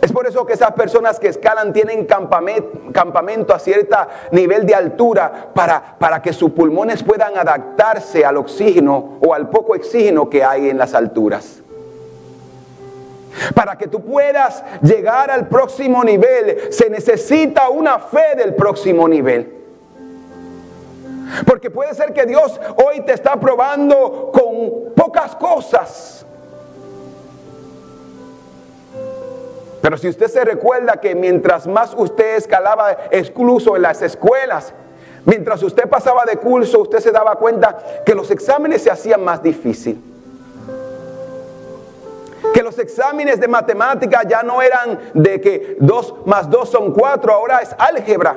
[0.00, 3.96] Es por eso que esas personas que escalan tienen campamento, a cierto
[4.30, 9.74] nivel de altura para, para que sus pulmones puedan adaptarse al oxígeno o al poco
[9.74, 11.60] oxígeno que hay en las alturas.
[13.54, 19.59] Para que tú puedas llegar al próximo nivel, se necesita una fe del próximo nivel.
[21.46, 26.26] Porque puede ser que Dios hoy te está probando con pocas cosas.
[29.80, 34.74] Pero si usted se recuerda que mientras más usted escalaba excluso en las escuelas,
[35.24, 39.42] mientras usted pasaba de curso, usted se daba cuenta que los exámenes se hacían más
[39.42, 40.10] difíciles
[42.52, 47.32] que los exámenes de matemática ya no eran de que 2 más 2 son 4,
[47.32, 48.36] ahora es álgebra.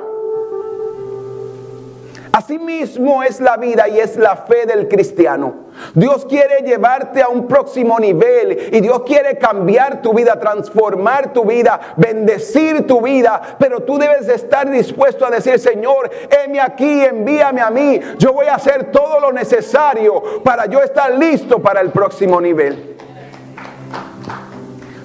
[2.34, 5.66] Asimismo es la vida y es la fe del cristiano.
[5.94, 11.44] Dios quiere llevarte a un próximo nivel y Dios quiere cambiar tu vida, transformar tu
[11.44, 13.40] vida, bendecir tu vida.
[13.60, 18.00] Pero tú debes estar dispuesto a decir, Señor, heme aquí, envíame a mí.
[18.18, 22.96] Yo voy a hacer todo lo necesario para yo estar listo para el próximo nivel.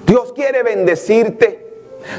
[0.04, 1.69] Dios quiere bendecirte.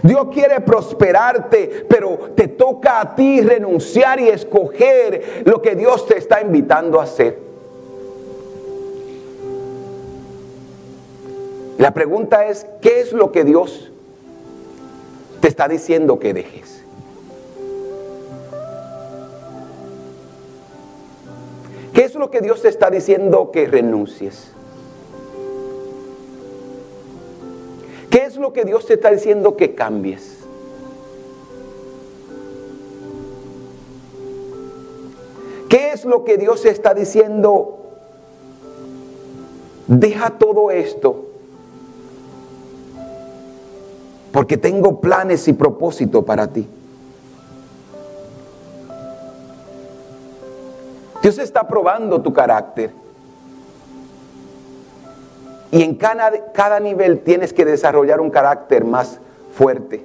[0.04, 6.18] Dios quiere prosperarte, pero te toca a ti renunciar y escoger lo que Dios te
[6.18, 7.38] está invitando a hacer.
[11.78, 13.92] La pregunta es, ¿qué es lo que Dios
[15.40, 16.84] te está diciendo que dejes?
[21.94, 24.54] ¿Qué es lo que Dios te está diciendo que renuncies?
[28.42, 30.40] Lo que Dios te está diciendo que cambies?
[35.70, 37.78] ¿Qué es lo que Dios está diciendo?
[39.88, 41.28] Deja todo esto.
[44.34, 46.68] Porque tengo planes y propósito para ti.
[51.22, 52.92] Dios está probando tu carácter.
[55.72, 59.20] Y en cada, nivel tienes que desarrollar un carácter más
[59.56, 60.04] fuerte.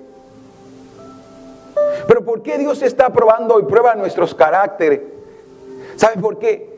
[2.07, 5.01] Pero ¿por qué Dios está probando y prueba nuestros caracteres?
[5.97, 6.77] ¿Sabes por qué?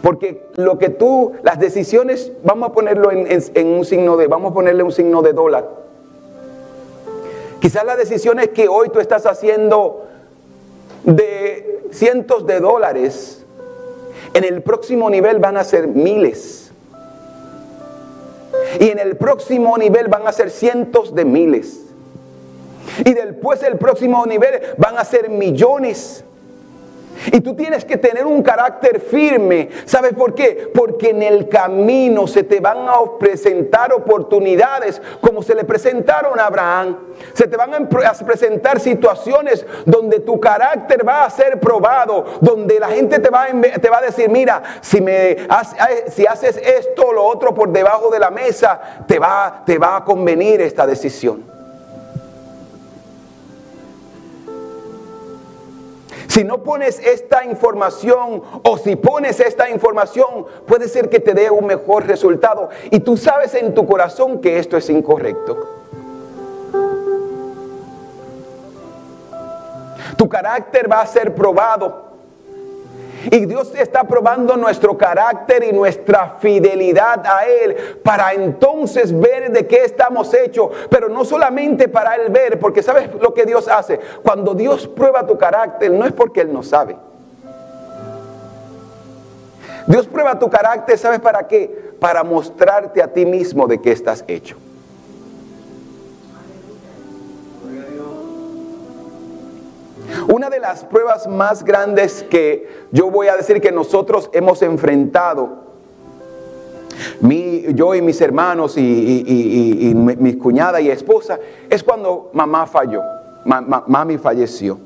[0.00, 4.52] Porque lo que tú, las decisiones, vamos a ponerlo en, en, un signo de, vamos
[4.52, 5.68] a ponerle un signo de dólar.
[7.60, 10.06] Quizás las decisiones que hoy tú estás haciendo
[11.02, 13.44] de cientos de dólares,
[14.34, 16.65] en el próximo nivel van a ser miles.
[18.80, 21.80] Y en el próximo nivel van a ser cientos de miles.
[23.04, 26.24] Y después el próximo nivel van a ser millones.
[27.26, 29.68] Y tú tienes que tener un carácter firme.
[29.84, 30.70] ¿Sabes por qué?
[30.74, 36.46] Porque en el camino se te van a presentar oportunidades como se le presentaron a
[36.46, 36.98] Abraham.
[37.32, 37.88] Se te van a
[38.24, 44.02] presentar situaciones donde tu carácter va a ser probado, donde la gente te va a,
[44.02, 45.36] decir, mira, si, me,
[46.08, 49.96] si haces esto o lo otro por debajo de la mesa, te va, te va
[49.96, 51.55] a convenir esta decisión.
[56.36, 61.50] Si no pones esta información o si pones esta información, puede ser que te dé
[61.50, 62.68] un mejor resultado.
[62.90, 65.66] Y tú sabes en tu corazón que esto es incorrecto.
[70.18, 72.05] Tu carácter va a ser probado.
[73.30, 79.66] Y Dios está probando nuestro carácter y nuestra fidelidad a Él para entonces ver de
[79.66, 83.98] qué estamos hechos, pero no solamente para Él ver, porque sabes lo que Dios hace.
[84.22, 86.96] Cuando Dios prueba tu carácter, no es porque Él no sabe.
[89.86, 91.94] Dios prueba tu carácter, ¿sabes para qué?
[92.00, 94.56] Para mostrarte a ti mismo de qué estás hecho.
[100.28, 105.66] Una de las pruebas más grandes que yo voy a decir que nosotros hemos enfrentado,
[107.20, 111.38] yo y mis hermanos y, mi cuñada y esposa,
[111.70, 113.02] es cuando mamá falló,
[113.44, 114.78] mami falleció.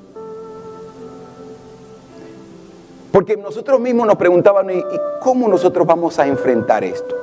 [3.11, 4.83] Porque nosotros mismos nos preguntaban, ¿y
[5.21, 7.17] cómo nosotros vamos a enfrentar esto?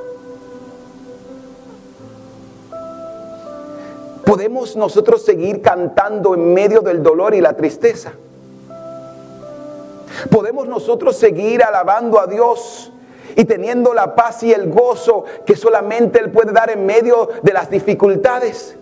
[4.28, 8.12] ¿Podemos nosotros seguir cantando en medio del dolor y la tristeza?
[10.30, 12.92] ¿Podemos nosotros seguir alabando a Dios
[13.36, 17.54] y teniendo la paz y el gozo que solamente Él puede dar en medio de
[17.54, 18.76] las dificultades?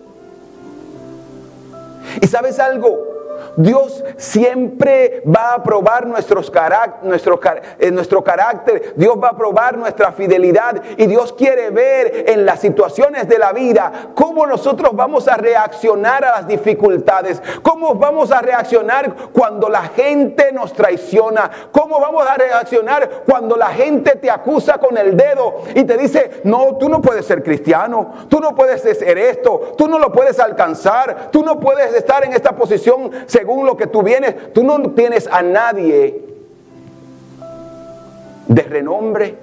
[2.21, 3.16] Y sabes algo,
[3.57, 6.51] Dios siempre va a probar nuestros
[7.01, 7.39] nuestro,
[7.79, 12.61] eh, nuestro carácter, Dios va a probar nuestra fidelidad y Dios quiere ver en las
[12.61, 18.41] situaciones de la vida cómo nosotros vamos a reaccionar a las dificultades, cómo vamos a
[18.41, 24.77] reaccionar cuando la gente nos traiciona, cómo vamos a reaccionar cuando la gente te acusa
[24.77, 28.83] con el dedo y te dice, no, tú no puedes ser cristiano, tú no puedes
[28.83, 33.46] ser esto, tú no lo puedes alcanzar, tú no puedes estar en esta posición según
[33.63, 36.21] lo que tú vienes, tú no tienes a nadie
[38.47, 39.37] de renombre.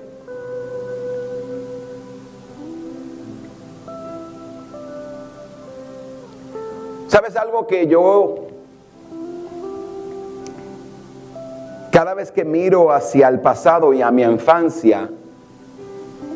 [7.09, 8.48] ¿Sabes algo que yo
[11.94, 15.09] cada vez que miro hacia el pasado y a mi infancia,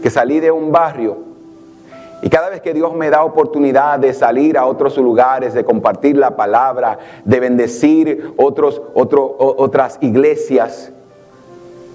[0.00, 1.27] que salí de un barrio,
[2.20, 6.16] y cada vez que Dios me da oportunidad de salir a otros lugares, de compartir
[6.16, 10.90] la palabra, de bendecir otros, otras iglesias,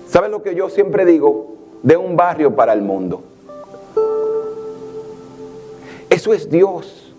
[0.08, 1.56] ¿sabes lo que yo siempre digo?
[1.82, 3.22] De un barrio para el mundo.
[6.10, 7.14] Eso es Dios.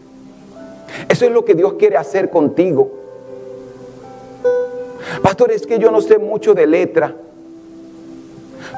[1.08, 2.90] Eso es lo que Dios quiere hacer contigo.
[5.22, 7.14] Pastor, es que yo no sé mucho de letra.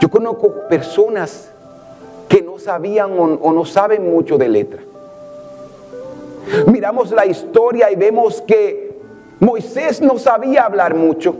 [0.00, 1.52] Yo conozco personas
[2.28, 4.82] que no sabían o, no saben mucho de letra.
[6.66, 8.96] Miramos la historia y vemos que
[9.40, 11.36] Moisés no sabía hablar mucho.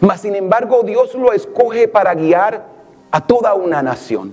[0.00, 2.64] Mas sin embargo Dios lo escoge para guiar
[3.10, 4.32] a toda una nación.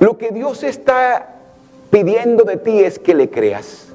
[0.00, 1.34] Lo que Dios está
[1.90, 3.88] pidiendo de ti es que le creas.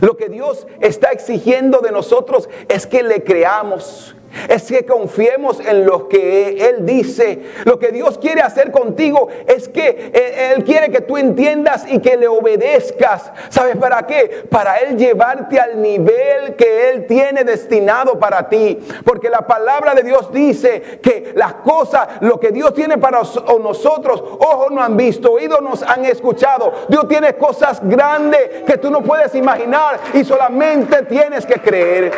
[0.00, 4.14] Lo que Dios está exigiendo de nosotros es que le creamos,
[4.48, 7.40] es que confiemos en lo que Él dice.
[7.64, 10.12] Lo que Dios quiere hacer contigo es que
[10.54, 13.32] Él quiere que tú entiendas y que le obedezcas.
[13.48, 14.44] ¿Sabes para qué?
[14.50, 18.78] Para Él llevarte al nivel que Él tiene destinado para ti.
[19.04, 24.22] Porque la palabra de Dios dice que las cosas, lo que Dios tiene para nosotros,
[24.22, 26.72] ojos no han visto, oídos nos han escuchado.
[26.88, 32.12] Dios tiene cosas grandes que tú no puedes imaginar y solamente tienes que creer.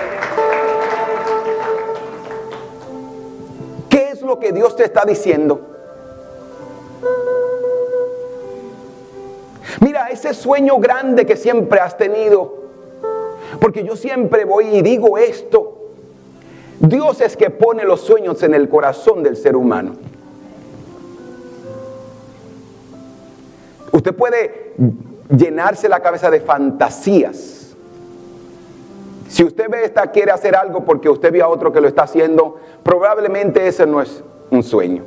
[4.27, 5.61] Lo que Dios te está diciendo?
[9.81, 12.65] Mira, ese sueño grande que siempre has tenido,
[13.61, 15.93] porque yo siempre voy y digo esto,
[16.81, 19.93] Dios es que pone los sueños en el corazón del ser humano.
[23.93, 24.75] Usted puede
[25.31, 27.67] llenarse la cabeza de fantasías
[29.29, 32.05] si usted ve esta, quiere hacer algo porque usted vio a otro que lo está
[32.05, 32.57] haciendo,
[32.87, 35.03] probablemente ese no es un sueño.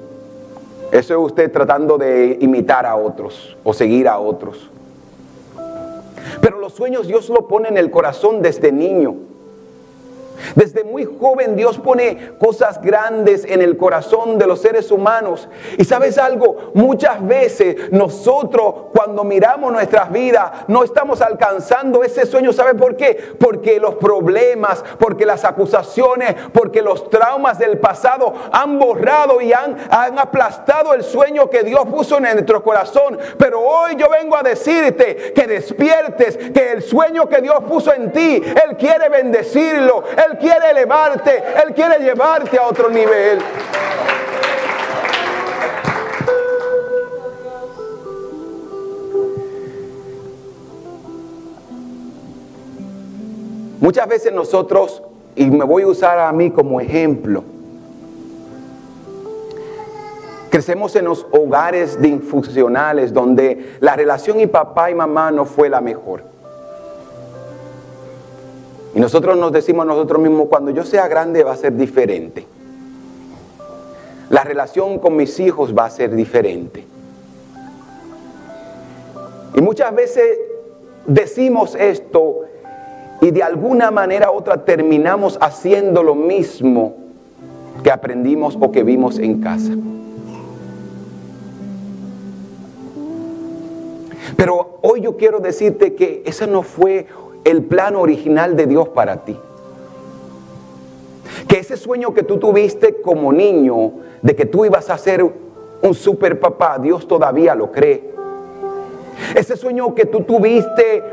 [0.92, 4.70] Eso es usted tratando de imitar a otros o seguir a otros.
[6.42, 9.16] Pero los sueños Dios lo pone en el corazón desde niño.
[10.56, 15.48] Desde muy joven Dios pone cosas grandes en el corazón de los seres humanos.
[15.78, 22.54] Y sabes algo, muchas veces nosotros cuando miramos nuestras vidas no estamos alcanzando ese sueño.
[22.54, 23.34] ¿Sabe por qué?
[23.40, 29.78] Porque los problemas, porque las acusaciones, porque los traumas del pasado han borrado y han,
[29.90, 33.18] han aplastado el sueño que Dios puso en nuestro corazón.
[33.38, 38.12] Pero hoy yo vengo a decirte que despiertes, que el sueño que Dios puso en
[38.12, 40.04] ti, Él quiere bendecirlo.
[40.38, 43.40] Quiere elevarte, Él quiere llevarte a otro nivel.
[53.80, 55.02] Muchas veces nosotros,
[55.36, 57.44] y me voy a usar a mí como ejemplo,
[60.50, 65.70] crecemos en los hogares de infusionales donde la relación y papá y mamá no fue
[65.70, 66.29] la mejor.
[68.96, 72.46] Y nosotros nos decimos nosotros mismos, cuando yo sea grande va a ser diferente.
[74.30, 76.86] La relación con mis hijos va a ser diferente.
[79.56, 80.38] Y muchas veces
[81.06, 82.42] decimos esto
[83.22, 86.96] y de alguna manera u otra terminamos haciendo lo mismo
[87.84, 89.74] que aprendimos o que vimos en casa.
[94.38, 97.08] Pero hoy yo quiero decirte que esa no fue
[97.44, 99.38] el plan original de Dios para ti.
[101.48, 105.26] Que ese sueño que tú tuviste como niño de que tú ibas a ser
[105.82, 108.10] un super papá, Dios todavía lo cree.
[109.36, 111.04] Ese sueño que tú tuviste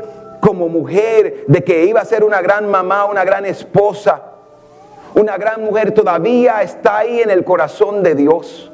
[0.41, 4.21] como mujer de que iba a ser una gran mamá, una gran esposa,
[5.15, 8.71] una gran mujer, todavía está ahí en el corazón de Dios.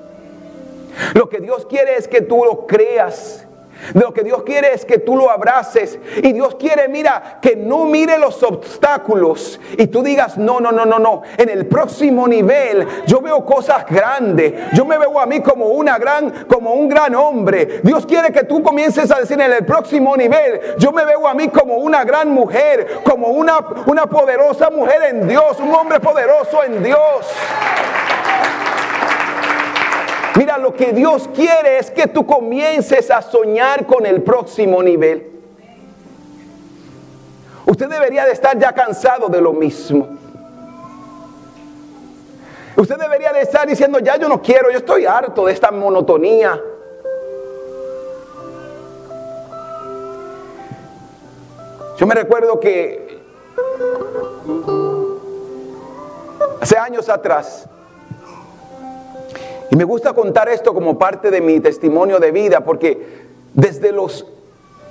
[1.14, 3.48] Lo que Dios quiere es que tú lo creas
[3.94, 6.00] Lo que Dios quiere es que tú lo abraces.
[6.18, 10.86] Y Dios quiere, mira, que no mire los obstáculos y tú digas, no, no, no,
[10.86, 11.22] no, no.
[11.38, 14.54] En el próximo nivel yo veo cosas grandes.
[14.74, 17.82] Yo me veo a mí como una gran, como un gran hombre.
[17.84, 21.34] Dios quiere que tú comiences a decir en el próximo nivel, yo me veo a
[21.34, 26.64] mí como una gran mujer, como una, una poderosa mujer en Dios, un hombre poderoso
[26.64, 27.28] en Dios.
[30.36, 35.32] Mira, lo que Dios quiere es que tú comiences a soñar con el próximo nivel.
[37.66, 40.08] Usted debería de estar ya cansado de lo mismo.
[42.76, 46.60] Usted debería de estar diciendo, ya yo no quiero, yo estoy harto de esta monotonía.
[51.98, 53.22] Yo me recuerdo que
[56.60, 57.70] hace años atrás,
[59.74, 63.24] y me gusta contar esto como parte de mi testimonio de vida, porque
[63.56, 64.28] desde los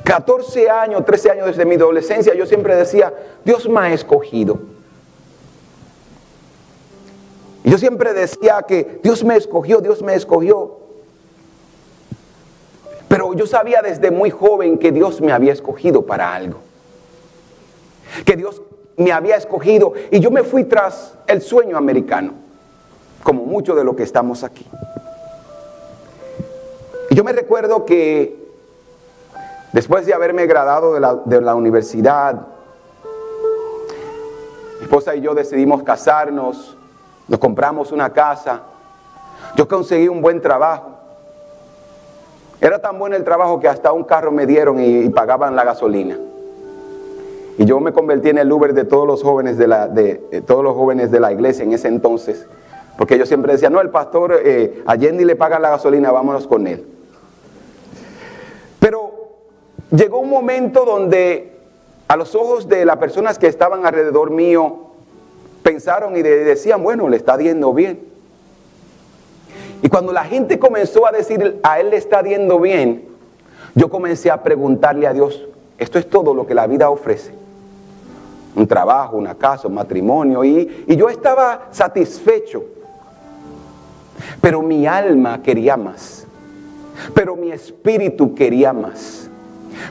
[0.03, 3.15] 14 años, 13 años desde mi adolescencia, yo siempre decía,
[3.45, 4.59] Dios me ha escogido.
[7.63, 10.79] Y yo siempre decía que Dios me escogió, Dios me escogió.
[13.07, 16.59] Pero yo sabía desde muy joven que Dios me había escogido para algo.
[18.25, 18.61] Que Dios
[18.97, 22.42] me había escogido y yo me fui tras el sueño americano
[23.23, 24.67] como mucho de lo que estamos aquí.
[27.11, 28.43] Y yo me recuerdo que
[29.73, 32.47] después de haberme graduado de la, de la universidad,
[34.79, 36.77] mi esposa y yo decidimos casarnos,
[37.29, 38.63] nos compramos una casa,
[39.57, 40.91] yo conseguí un buen trabajo.
[42.61, 46.17] Era tan bueno el trabajo que hasta un carro me dieron y, pagaban la gasolina.
[47.59, 50.15] Y yo me convertí en el Uber de todos los jóvenes de la, de
[50.47, 52.47] todos los jóvenes de la iglesia en ese entonces.
[53.03, 56.69] Porque yo siempre decía, no, el pastor eh, Allende le paga la gasolina, vámonos con
[56.69, 56.87] él.
[58.79, 59.11] Pero
[59.91, 61.59] llegó un momento donde
[62.07, 64.93] a los ojos de las personas que estaban alrededor mío,
[65.65, 68.07] pensaron y decían, bueno, le está yendo bien.
[69.83, 73.09] Y cuando la gente comenzó a decir, a él le está yendo bien,
[73.75, 75.45] yo comencé a preguntarle a Dios,
[75.77, 77.35] esto es todo lo que la vida ofrece.
[78.55, 80.45] Un trabajo, una casa, un matrimonio.
[80.45, 82.63] Y, y yo estaba satisfecho.
[84.41, 86.27] Pero mi alma quería más.
[87.15, 89.29] Pero mi espíritu quería más.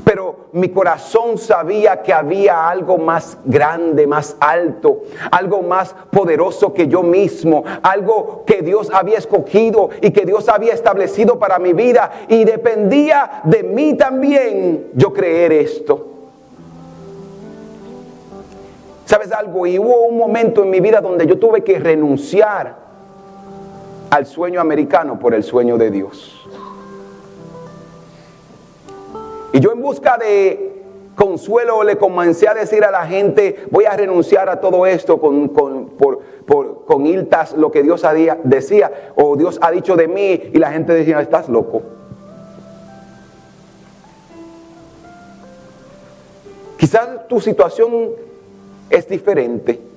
[0.04, 6.88] Pero mi corazón sabía que había algo más grande, más alto, algo más poderoso que
[6.88, 12.12] yo mismo, algo que Dios había escogido y que Dios había establecido para mi vida.
[12.28, 16.08] Y dependía de mí también yo creer esto.
[19.06, 19.66] ¿Sabes algo?
[19.66, 22.91] Y hubo un momento en mi vida donde yo tuve que renunciar
[24.12, 26.46] al sueño americano por el sueño de Dios.
[29.54, 30.84] Y yo en busca de
[31.16, 35.48] consuelo le comencé a decir a la gente, voy a renunciar a todo esto con,
[35.50, 38.06] con, por, con iltas, lo que Dios
[38.44, 41.82] decía, o Dios ha dicho de mí, y la gente decía, estás loco.
[46.78, 48.10] Quizás tu situación
[48.90, 49.91] es diferente.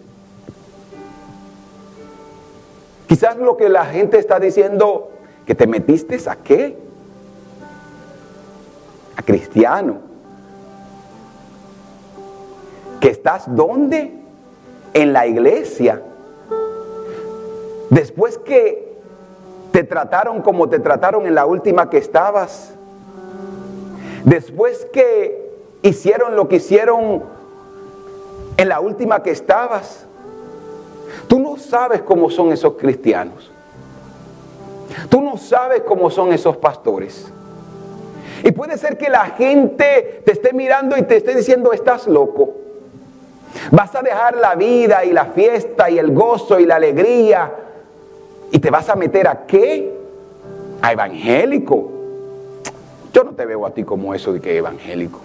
[3.06, 5.10] Quizás lo que la gente está diciendo,
[5.46, 6.78] que te metiste a qué?
[9.16, 9.98] A cristiano.
[13.00, 14.14] ¿Que estás dónde?
[14.94, 16.02] En la iglesia.
[17.90, 18.94] Después que
[19.72, 22.74] te trataron como te trataron en la última que estabas.
[24.24, 25.52] Después que
[25.82, 27.24] hicieron lo que hicieron
[28.56, 30.06] en la última que estabas.
[31.28, 33.50] Tú no sabes cómo son esos cristianos.
[35.08, 37.32] Tú no sabes cómo son esos pastores.
[38.42, 42.54] Y puede ser que la gente te esté mirando y te esté diciendo, estás loco.
[43.70, 47.52] Vas a dejar la vida y la fiesta y el gozo y la alegría.
[48.50, 49.92] Y te vas a meter a qué?
[50.82, 51.90] A evangélico.
[53.12, 55.20] Yo no te veo a ti como eso de que evangélico.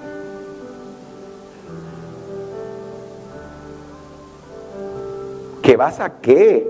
[5.69, 6.67] ¿Qué vas a qué?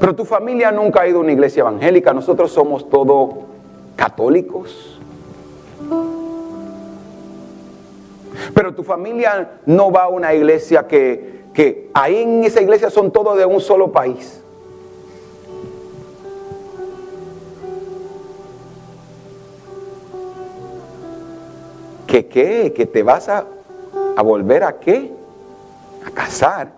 [0.00, 3.34] Pero tu familia nunca ha ido a una iglesia evangélica, nosotros somos todos
[3.96, 4.98] católicos.
[8.54, 13.12] Pero tu familia no va a una iglesia que, que ahí en esa iglesia son
[13.12, 14.42] todos de un solo país.
[22.06, 22.72] ¿Que qué?
[22.74, 23.44] ¿Que te vas a,
[24.16, 25.12] a volver a qué?
[26.06, 26.77] A casar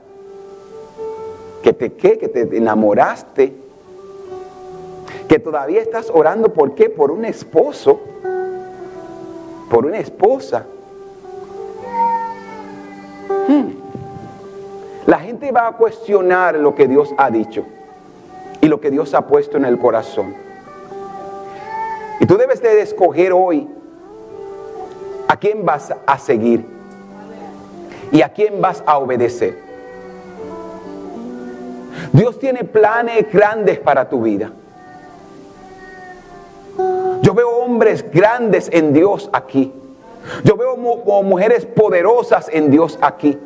[1.62, 3.52] que te que te enamoraste,
[5.28, 6.90] que todavía estás orando, ¿por qué?
[6.90, 8.00] Por un esposo.
[9.70, 10.66] por una esposa.
[13.46, 13.68] Hmm.
[15.06, 17.64] La gente va a cuestionar lo que Dios ha dicho
[18.61, 20.34] y lo que Dios ha puesto en el corazón.
[22.18, 23.68] Y tú debes de escoger hoy
[25.28, 26.66] a quién vas a seguir
[28.11, 29.69] y a quién vas a obedecer.
[32.12, 34.51] Dios tiene planes grandes para tu vida.
[37.22, 39.72] Yo veo hombres grandes en Dios aquí.
[40.45, 43.38] Yo veo mujeres poderosas en Dios aquí.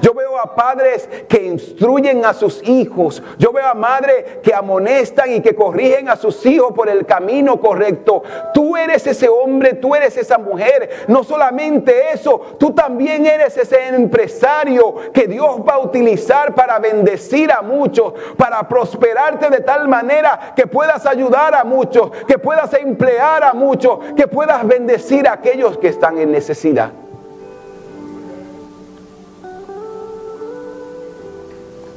[0.00, 3.22] Yo veo a padres que instruyen a sus hijos.
[3.38, 7.60] Yo veo a madres que amonestan y que corrigen a sus hijos por el camino
[7.60, 8.22] correcto.
[8.54, 11.06] Tú eres ese hombre, tú eres esa mujer.
[11.08, 17.52] No solamente eso, tú también eres ese empresario que Dios va a utilizar para bendecir
[17.52, 23.42] a muchos, para prosperarte de tal manera que puedas ayudar a muchos, que puedas emplear
[23.42, 26.90] a muchos, que puedas bendecir a aquellos que están en necesidad.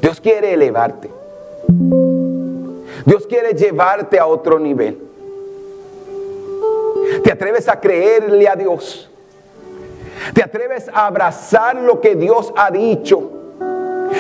[0.01, 1.09] Dios quiere elevarte.
[3.05, 4.99] Dios quiere llevarte a otro nivel.
[7.23, 9.09] Te atreves a creerle a Dios.
[10.33, 13.40] Te atreves a abrazar lo que Dios ha dicho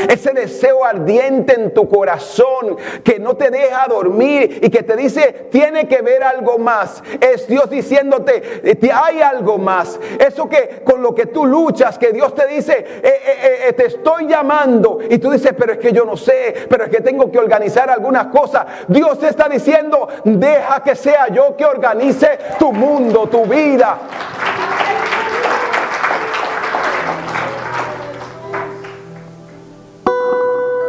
[0.09, 5.47] ese deseo ardiente en tu corazón que no te deja dormir y que te dice,
[5.51, 7.03] tiene que ver algo más.
[7.19, 9.99] Es Dios diciéndote, eh, hay algo más.
[10.19, 14.27] Eso que con lo que tú luchas, que Dios te dice, eh, eh, te estoy
[14.27, 14.99] llamando.
[15.09, 17.89] Y tú dices, pero es que yo no sé, pero es que tengo que organizar
[17.89, 18.65] algunas cosas.
[18.87, 23.97] Dios te está diciendo, deja que sea yo que organice tu mundo, tu vida.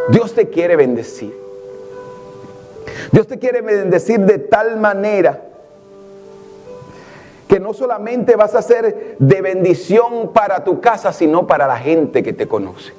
[0.09, 1.37] Dios te quiere bendecir.
[3.11, 5.43] Dios te quiere bendecir de tal manera
[7.47, 12.23] que no solamente vas a ser de bendición para tu casa, sino para la gente
[12.23, 12.95] que te conoce.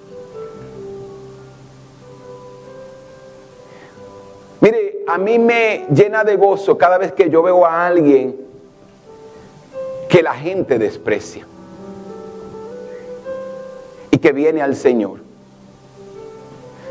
[4.62, 8.39] Mire, a mí me llena de gozo cada vez que yo veo a alguien
[10.08, 11.47] que la gente desprecia
[14.12, 15.22] y que viene al Señor.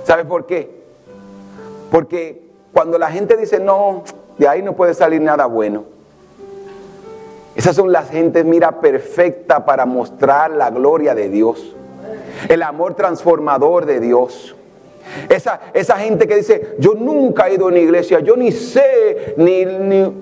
[0.05, 0.83] ¿Sabe por qué?
[1.91, 2.43] Porque
[2.73, 4.05] cuando la gente dice, no,
[4.39, 5.85] de ahí no puede salir nada bueno.
[7.55, 11.77] Esas son las gentes, mira, perfecta para mostrar la gloria de Dios.
[12.49, 14.57] El amor transformador de Dios.
[15.29, 19.35] Esa, esa gente que dice, yo nunca he ido a una iglesia, yo ni sé,
[19.37, 19.63] ni,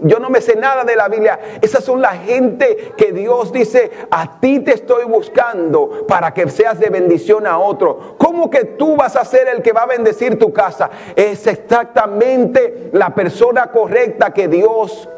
[0.02, 1.38] yo no me sé nada de la Biblia.
[1.60, 6.78] Esas son la gente que Dios dice, a ti te estoy buscando para que seas
[6.78, 8.16] de bendición a otro.
[8.18, 10.90] ¿Cómo que tú vas a ser el que va a bendecir tu casa?
[11.16, 15.08] Es exactamente la persona correcta que Dios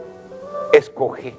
[0.72, 1.34] escoge.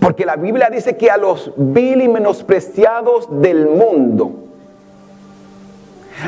[0.00, 4.32] Porque la Biblia dice que a los vil y menospreciados del mundo,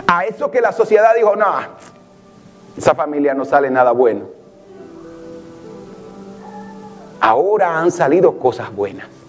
[0.07, 1.47] a eso que la sociedad dijo, no,
[2.77, 4.27] esa familia no sale nada bueno.
[7.21, 9.22] Ahora han salido cosas buenas.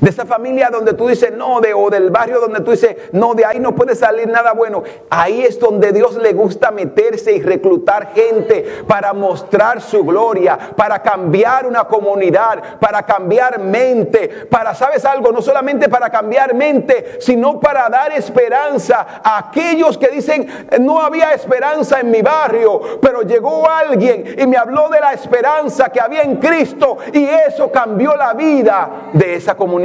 [0.00, 3.34] De esa familia donde tú dices no, de, o del barrio donde tú dices no,
[3.34, 4.82] de ahí no puede salir nada bueno.
[5.08, 11.02] Ahí es donde Dios le gusta meterse y reclutar gente para mostrar su gloria, para
[11.02, 15.32] cambiar una comunidad, para cambiar mente, para, ¿sabes algo?
[15.32, 20.48] No solamente para cambiar mente, sino para dar esperanza a aquellos que dicen
[20.80, 25.88] no había esperanza en mi barrio, pero llegó alguien y me habló de la esperanza
[25.90, 29.79] que había en Cristo y eso cambió la vida de esa comunidad.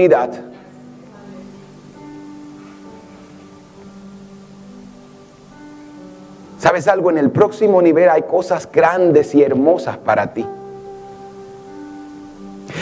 [6.60, 7.12] ¿Sabes algo?
[7.12, 10.46] En el próximo nivel hay cosas grandes y hermosas para ti.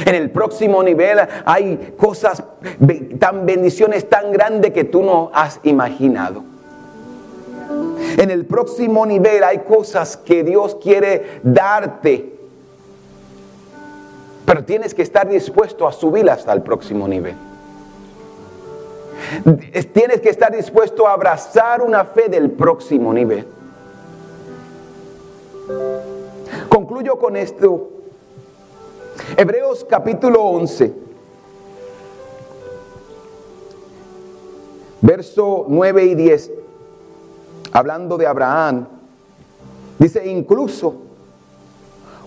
[0.05, 2.43] En el próximo nivel hay cosas,
[3.20, 6.43] tan bendiciones tan grandes que tú no has imaginado.
[8.18, 12.32] En el próximo nivel hay cosas que Dios quiere darte
[14.45, 17.35] pero tienes que estar dispuesto a subir hasta el próximo nivel.
[19.93, 23.47] Tienes que estar dispuesto a abrazar una fe del próximo nivel.
[26.69, 27.89] Concluyo con esto.
[29.37, 30.93] Hebreos capítulo 11,
[35.01, 36.51] verso 9 y 10,
[37.71, 38.87] hablando de Abraham,
[39.99, 40.95] dice incluso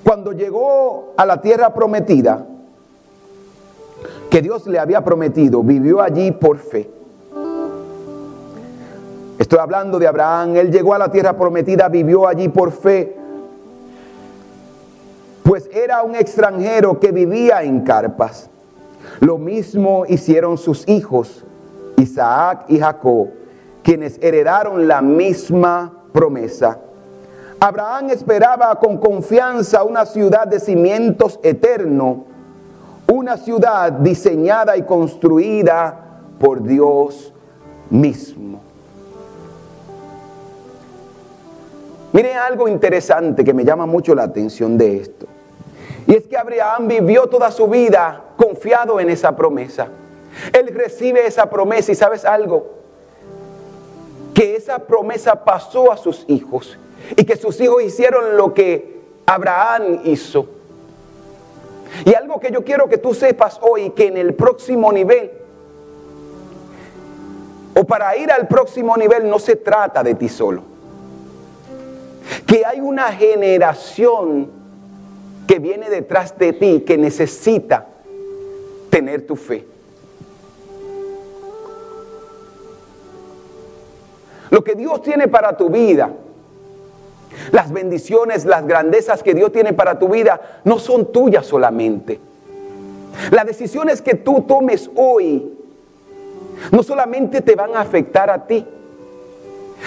[0.06, 2.46] cuando llegó a la tierra prometida,
[4.30, 6.88] que Dios le había prometido, vivió allí por fe.
[9.36, 13.16] Estoy hablando de Abraham, él llegó a la tierra prometida, vivió allí por fe,
[15.42, 18.48] pues era un extranjero que vivía en carpas.
[19.18, 21.44] Lo mismo hicieron sus hijos,
[21.96, 23.30] Isaac y Jacob,
[23.82, 26.78] quienes heredaron la misma promesa.
[27.58, 32.24] Abraham esperaba con confianza una ciudad de cimientos eterno,
[33.06, 37.32] una ciudad diseñada y construida por Dios
[37.88, 38.60] mismo.
[42.12, 45.26] Miren algo interesante que me llama mucho la atención de esto.
[46.06, 49.88] Y es que Abraham vivió toda su vida confiado en esa promesa.
[50.52, 52.74] Él recibe esa promesa y sabes algo,
[54.34, 56.78] que esa promesa pasó a sus hijos
[57.14, 60.48] y que sus hijos hicieron lo que Abraham hizo.
[62.04, 65.30] Y algo que yo quiero que tú sepas hoy, que en el próximo nivel,
[67.74, 70.62] o para ir al próximo nivel, no se trata de ti solo.
[72.46, 74.50] Que hay una generación
[75.46, 77.86] que viene detrás de ti, que necesita
[78.90, 79.66] tener tu fe.
[84.50, 86.10] Lo que Dios tiene para tu vida,
[87.52, 92.20] las bendiciones, las grandezas que Dios tiene para tu vida, no son tuyas solamente.
[93.30, 95.52] Las decisiones que tú tomes hoy
[96.70, 98.66] no solamente te van a afectar a ti,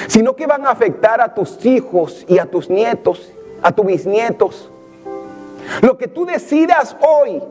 [0.07, 3.31] sino que van a afectar a tus hijos y a tus nietos,
[3.61, 4.71] a tus bisnietos.
[5.81, 7.41] Lo que tú decidas hoy,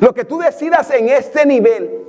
[0.00, 1.99] lo que tú decidas en este nivel,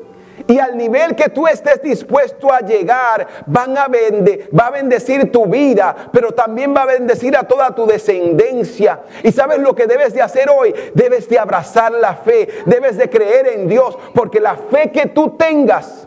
[0.52, 5.46] y al nivel que tú estés dispuesto a llegar, van a va a bendecir tu
[5.46, 9.00] vida, pero también va a bendecir a toda tu descendencia.
[9.24, 10.76] Y sabes lo que debes de hacer hoy?
[10.94, 15.38] Debes de abrazar la fe, debes de creer en Dios, porque la fe que tú
[15.38, 16.06] tengas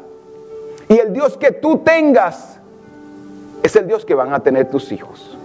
[0.90, 2.60] y el Dios que tú tengas
[3.62, 5.38] es el Dios que van a tener tus hijos.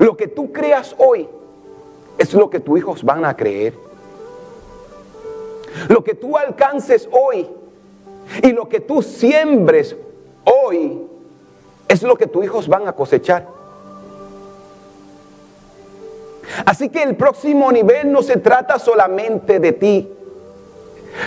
[0.00, 1.28] Lo que tú creas hoy
[2.18, 3.83] es lo que tus hijos van a creer.
[5.88, 7.48] Lo que tú alcances hoy
[8.42, 9.96] y lo que tú siembres
[10.44, 11.06] hoy
[11.88, 13.46] es lo que tus hijos van a cosechar.
[16.64, 20.12] Así que el próximo nivel no se trata solamente de ti.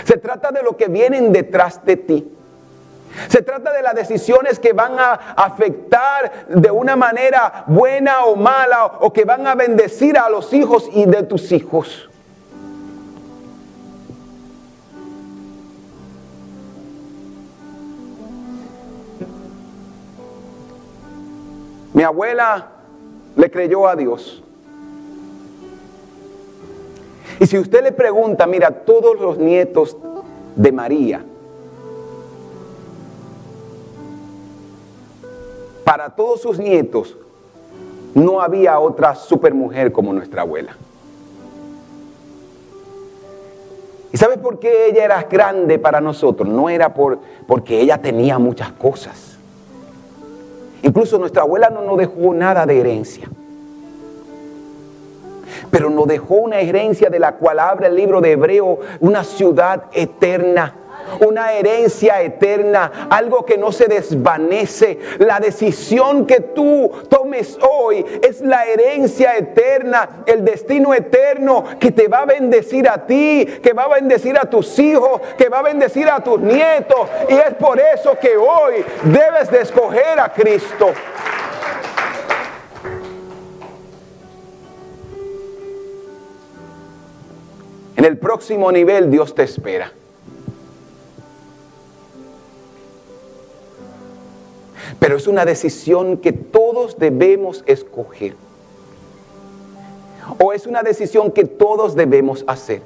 [0.04, 2.32] Se trata de lo que vienen detrás de ti.
[3.28, 8.84] Se trata de las decisiones que van a afectar de una manera buena o mala
[9.00, 12.07] o que van a bendecir a los hijos y de tus hijos.
[21.98, 22.64] Mi abuela
[23.34, 24.40] le creyó a Dios.
[27.40, 29.96] Y si usted le pregunta, mira, todos los nietos
[30.54, 31.24] de María,
[35.82, 37.16] para todos sus nietos,
[38.14, 40.76] no había otra supermujer como nuestra abuela.
[44.12, 46.48] ¿Y sabes por qué ella era grande para nosotros?
[46.48, 47.18] No era por,
[47.48, 49.37] porque ella tenía muchas cosas.
[50.82, 53.28] Incluso nuestra abuela no nos dejó nada de herencia.
[55.70, 59.84] Pero nos dejó una herencia de la cual abre el libro de Hebreo, una ciudad
[59.92, 60.74] eterna
[61.20, 64.98] una herencia eterna, algo que no se desvanece.
[65.18, 72.08] La decisión que tú tomes hoy es la herencia eterna, el destino eterno que te
[72.08, 75.62] va a bendecir a ti, que va a bendecir a tus hijos, que va a
[75.62, 77.08] bendecir a tus nietos.
[77.28, 80.92] Y es por eso que hoy debes de escoger a Cristo.
[87.96, 89.92] En el próximo nivel Dios te espera.
[94.98, 98.34] Pero es una decisión que todos debemos escoger.
[100.42, 102.82] O es una decisión que todos debemos hacer.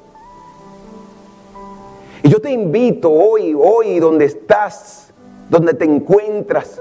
[2.22, 5.12] Y yo te invito hoy, hoy donde estás,
[5.48, 6.80] donde te encuentras,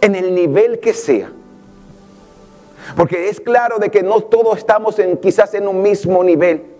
[0.00, 1.30] en el nivel que sea.
[2.96, 6.77] Porque es claro de que no todos estamos en, quizás en un mismo nivel.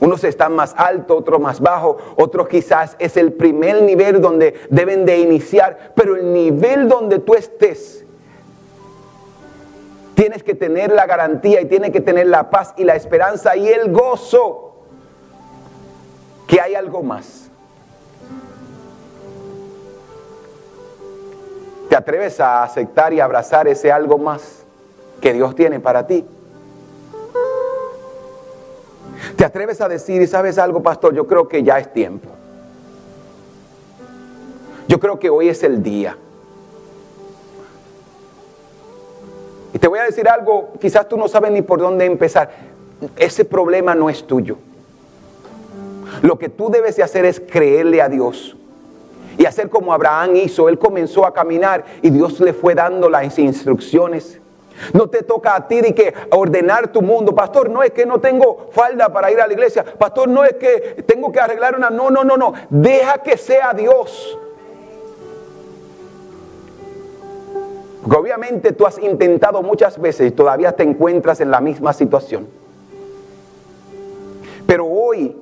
[0.00, 5.04] Unos están más alto, otros más bajo, otros quizás es el primer nivel donde deben
[5.04, 8.04] de iniciar, pero el nivel donde tú estés,
[10.14, 13.68] tienes que tener la garantía y tienes que tener la paz y la esperanza y
[13.68, 14.84] el gozo
[16.46, 17.50] que hay algo más.
[21.88, 24.64] ¿Te atreves a aceptar y abrazar ese algo más
[25.20, 26.24] que Dios tiene para ti?
[29.36, 32.28] Te atreves a decir, y sabes algo, pastor, yo creo que ya es tiempo.
[34.86, 36.16] Yo creo que hoy es el día.
[39.74, 42.50] Y te voy a decir algo, quizás tú no sabes ni por dónde empezar.
[43.16, 44.56] Ese problema no es tuyo.
[46.22, 48.56] Lo que tú debes de hacer es creerle a Dios
[49.36, 50.68] y hacer como Abraham hizo.
[50.68, 54.40] Él comenzó a caminar y Dios le fue dando las instrucciones.
[54.92, 57.34] No te toca a ti de que ordenar tu mundo.
[57.34, 59.84] Pastor, no es que no tengo falda para ir a la iglesia.
[59.84, 61.90] Pastor, no es que tengo que arreglar una...
[61.90, 62.52] No, no, no, no.
[62.70, 64.38] Deja que sea Dios.
[68.02, 72.48] Porque obviamente tú has intentado muchas veces y todavía te encuentras en la misma situación.
[74.66, 75.36] Pero hoy,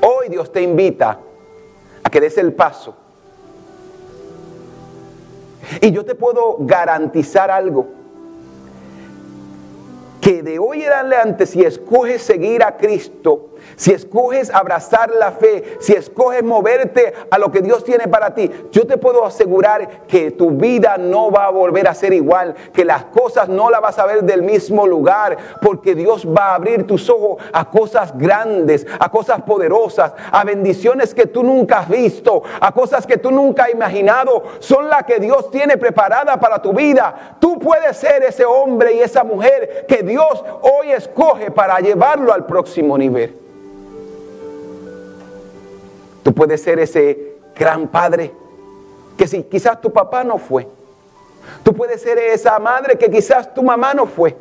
[0.00, 1.18] hoy Dios te invita
[2.02, 3.03] a que des el paso
[5.80, 7.86] y yo te puedo garantizar algo.
[10.20, 15.76] Que de hoy en adelante, si escoges seguir a Cristo, si escoges abrazar la fe,
[15.80, 20.30] si escoges moverte a lo que Dios tiene para ti, yo te puedo asegurar que
[20.30, 23.98] tu vida no va a volver a ser igual, que las cosas no las vas
[23.98, 28.86] a ver del mismo lugar, porque Dios va a abrir tus ojos a cosas grandes,
[28.98, 33.64] a cosas poderosas, a bendiciones que tú nunca has visto, a cosas que tú nunca
[33.64, 37.36] has imaginado, son las que Dios tiene preparada para tu vida.
[37.40, 42.46] Tú puedes ser ese hombre y esa mujer que Dios hoy escoge para llevarlo al
[42.46, 43.44] próximo nivel.
[46.24, 48.32] Tú puedes ser ese gran padre
[49.16, 50.66] que si quizás tu papá no fue.
[51.62, 54.34] Tú puedes ser esa madre que quizás tu mamá no fue.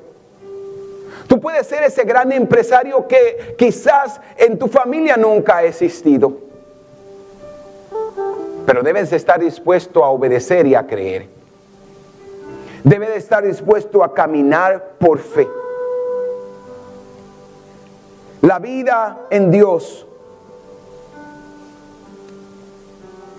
[1.27, 6.37] Tú puedes ser ese gran empresario que quizás en tu familia nunca ha existido.
[8.65, 11.27] Pero debes estar dispuesto a obedecer y a creer.
[12.83, 15.47] Debes estar dispuesto a caminar por fe.
[18.41, 20.07] La vida en Dios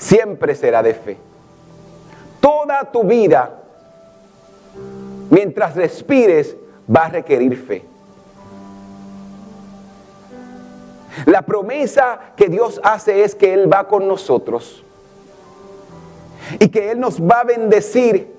[0.05, 1.17] siempre será de fe.
[2.41, 3.51] Toda tu vida,
[5.31, 6.57] mientras respires,
[6.95, 7.85] va a requerir fe.
[11.27, 14.85] La promesa que Dios hace es que Él va con nosotros
[16.59, 18.35] y que Él nos va a bendecir,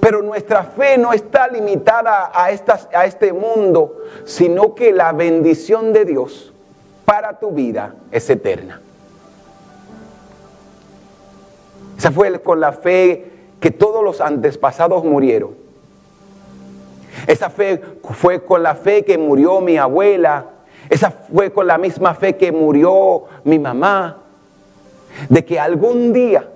[0.00, 6.06] pero nuestra fe no está limitada a, a este mundo, sino que la bendición de
[6.06, 6.54] Dios
[7.04, 8.80] para tu vida es eterna.
[12.00, 13.30] Esa fue con la fe
[13.60, 15.50] que todos los antepasados murieron.
[17.26, 17.78] Esa fe
[18.14, 20.46] fue con la fe que murió mi abuela.
[20.88, 24.16] Esa fue con la misma fe que murió mi mamá.
[25.28, 26.48] De que algún día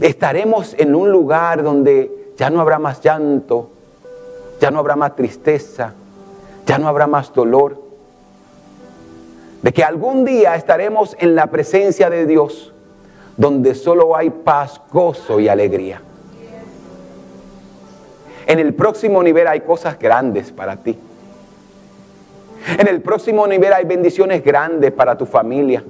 [0.00, 3.68] estaremos en un lugar donde ya no habrá más llanto,
[4.58, 5.92] ya no habrá más tristeza,
[6.64, 7.78] ya no habrá más dolor.
[9.60, 12.72] De que algún día estaremos en la presencia de Dios
[13.36, 16.00] donde solo hay paz, gozo y alegría.
[18.46, 20.98] En el próximo nivel hay cosas grandes para ti.
[22.78, 25.82] En el próximo nivel hay bendiciones grandes para tu familia.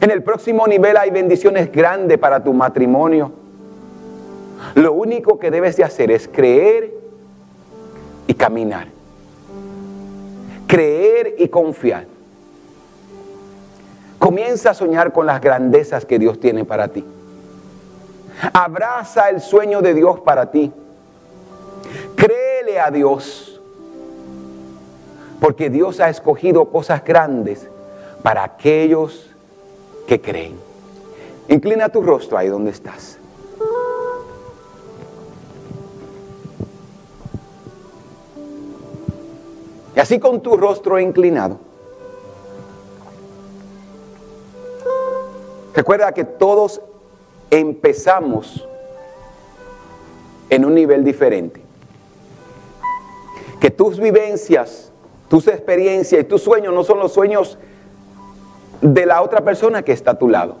[0.00, 3.32] En el próximo nivel hay bendiciones grandes para tu matrimonio.
[4.74, 6.92] Lo único que debes de hacer es creer
[8.26, 8.88] y caminar.
[10.66, 12.15] Creer y confiar.
[14.26, 17.04] Comienza a soñar con las grandezas que Dios tiene para ti.
[18.52, 20.72] Abraza el sueño de Dios para ti.
[22.16, 23.60] Créele a Dios.
[25.38, 27.68] Porque Dios ha escogido cosas grandes
[28.24, 29.30] para aquellos
[30.08, 30.58] que creen.
[31.46, 33.20] Inclina tu rostro ahí donde estás.
[39.94, 41.65] Y así con tu rostro inclinado.
[45.76, 46.80] Recuerda que todos
[47.50, 48.66] empezamos
[50.48, 51.60] en un nivel diferente.
[53.60, 54.90] Que tus vivencias,
[55.28, 57.58] tus experiencias y tus sueños no son los sueños
[58.80, 60.56] de la otra persona que está a tu lado.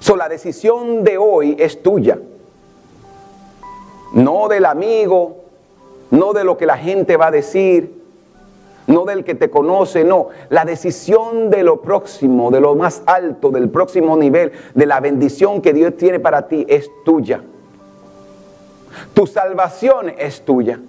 [0.00, 2.18] So, la decisión de hoy es tuya.
[4.14, 5.44] No del amigo,
[6.10, 8.01] no de lo que la gente va a decir,
[8.92, 10.28] no del que te conoce, no.
[10.48, 15.60] La decisión de lo próximo, de lo más alto, del próximo nivel, de la bendición
[15.62, 17.42] que Dios tiene para ti es tuya.
[19.14, 20.80] Tu salvación es tuya.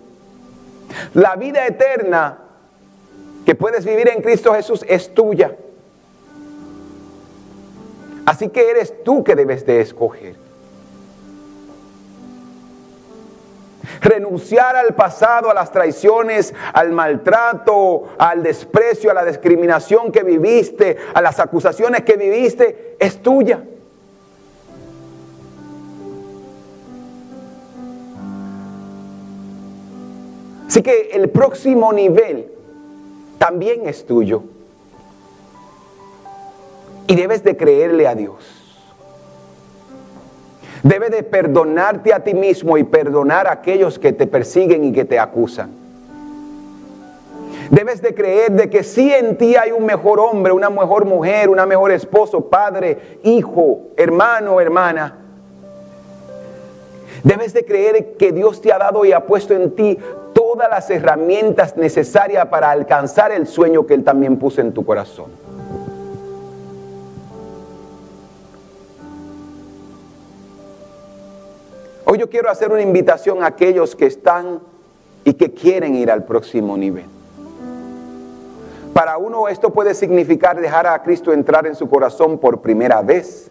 [1.14, 2.40] La vida eterna
[3.46, 5.56] que puedes vivir en Cristo Jesús es tuya.
[8.26, 10.36] Así que eres tú que debes de escoger.
[14.04, 20.98] renunciar al pasado, a las traiciones, al maltrato, al desprecio, a la discriminación que viviste,
[21.14, 23.64] a las acusaciones que viviste, es tuya.
[30.68, 32.52] Así que el próximo nivel
[33.38, 34.44] también es tuyo.
[37.06, 38.53] Y debes de creerle a Dios.
[40.84, 45.06] Debes de perdonarte a ti mismo y perdonar a aquellos que te persiguen y que
[45.06, 45.72] te acusan.
[47.70, 51.50] Debes de creer de que sí en ti hay un mejor hombre, una mejor mujer,
[51.50, 55.20] una mejor esposo, padre, hijo, hermano, hermana.
[57.24, 59.98] Debes de creer que Dios te ha dado y ha puesto en ti
[60.34, 65.43] todas las herramientas necesarias para alcanzar el sueño que Él también puso en tu corazón.
[72.14, 74.60] Hoy yo quiero hacer una invitación a aquellos que están
[75.24, 77.06] y que quieren ir al próximo nivel.
[78.94, 83.50] Para uno esto puede significar dejar a Cristo entrar en su corazón por primera vez.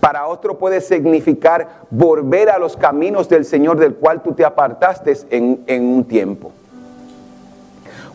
[0.00, 5.16] Para otro puede significar volver a los caminos del Señor del cual tú te apartaste
[5.30, 6.50] en, en un tiempo.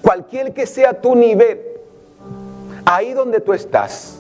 [0.02, 1.62] Cualquier que sea tu nivel,
[2.84, 4.17] ahí donde tú estás,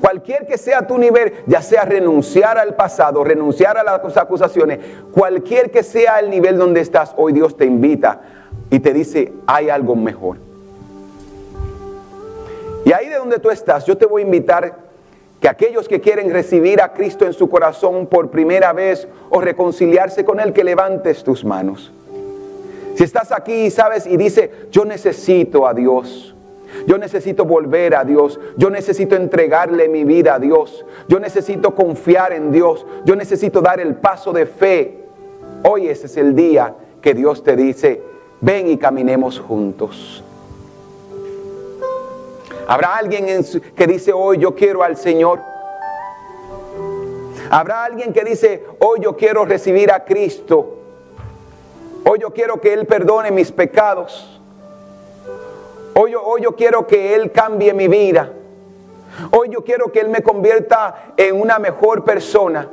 [0.00, 4.78] cualquier que sea tu nivel, ya sea renunciar al pasado, renunciar a las acusaciones,
[5.12, 8.20] cualquier que sea el nivel donde estás, hoy Dios te invita
[8.70, 10.38] y te dice, hay algo mejor.
[12.84, 14.74] Y ahí de donde tú estás, yo te voy a invitar
[15.40, 20.24] que aquellos que quieren recibir a Cristo en su corazón por primera vez o reconciliarse
[20.24, 21.92] con Él, que levantes tus manos.
[22.94, 26.34] Si estás aquí y sabes y dice, yo necesito a Dios.
[26.86, 28.40] Yo necesito volver a Dios.
[28.56, 30.84] Yo necesito entregarle mi vida a Dios.
[31.08, 32.86] Yo necesito confiar en Dios.
[33.04, 35.04] Yo necesito dar el paso de fe.
[35.62, 38.02] Hoy ese es el día que Dios te dice,
[38.40, 40.22] ven y caminemos juntos.
[42.66, 43.26] Habrá alguien
[43.74, 45.40] que dice, hoy yo quiero al Señor.
[47.50, 50.76] Habrá alguien que dice, hoy yo quiero recibir a Cristo.
[52.04, 54.39] Hoy yo quiero que Él perdone mis pecados.
[55.94, 56.12] Hoy
[56.42, 58.32] yo, quiero que Él cambie mi vida.
[59.32, 62.68] Hoy yo quiero que Él me convierta en una mejor persona.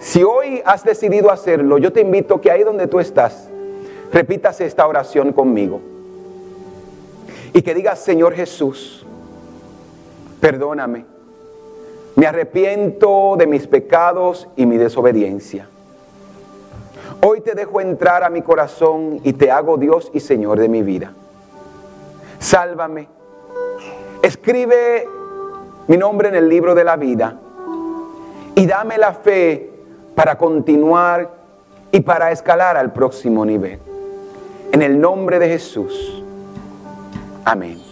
[0.00, 3.48] Si hoy has decidido hacerlo, yo te invito que ahí donde tú estás,
[4.12, 5.80] repitas esta oración conmigo
[7.52, 9.04] y que digas, Señor Jesús,
[10.40, 11.04] perdóname.
[12.16, 15.68] Me arrepiento de mis pecados y mi desobediencia.
[17.22, 20.82] Hoy te dejo entrar a mi corazón y te hago Dios y Señor de mi
[20.82, 21.12] vida.
[22.38, 23.08] Sálvame.
[24.22, 25.06] Escribe
[25.86, 27.38] mi nombre en el libro de la vida
[28.54, 29.70] y dame la fe
[30.14, 31.30] para continuar
[31.92, 33.78] y para escalar al próximo nivel.
[34.72, 36.22] En el nombre de Jesús.
[37.44, 37.89] Amén.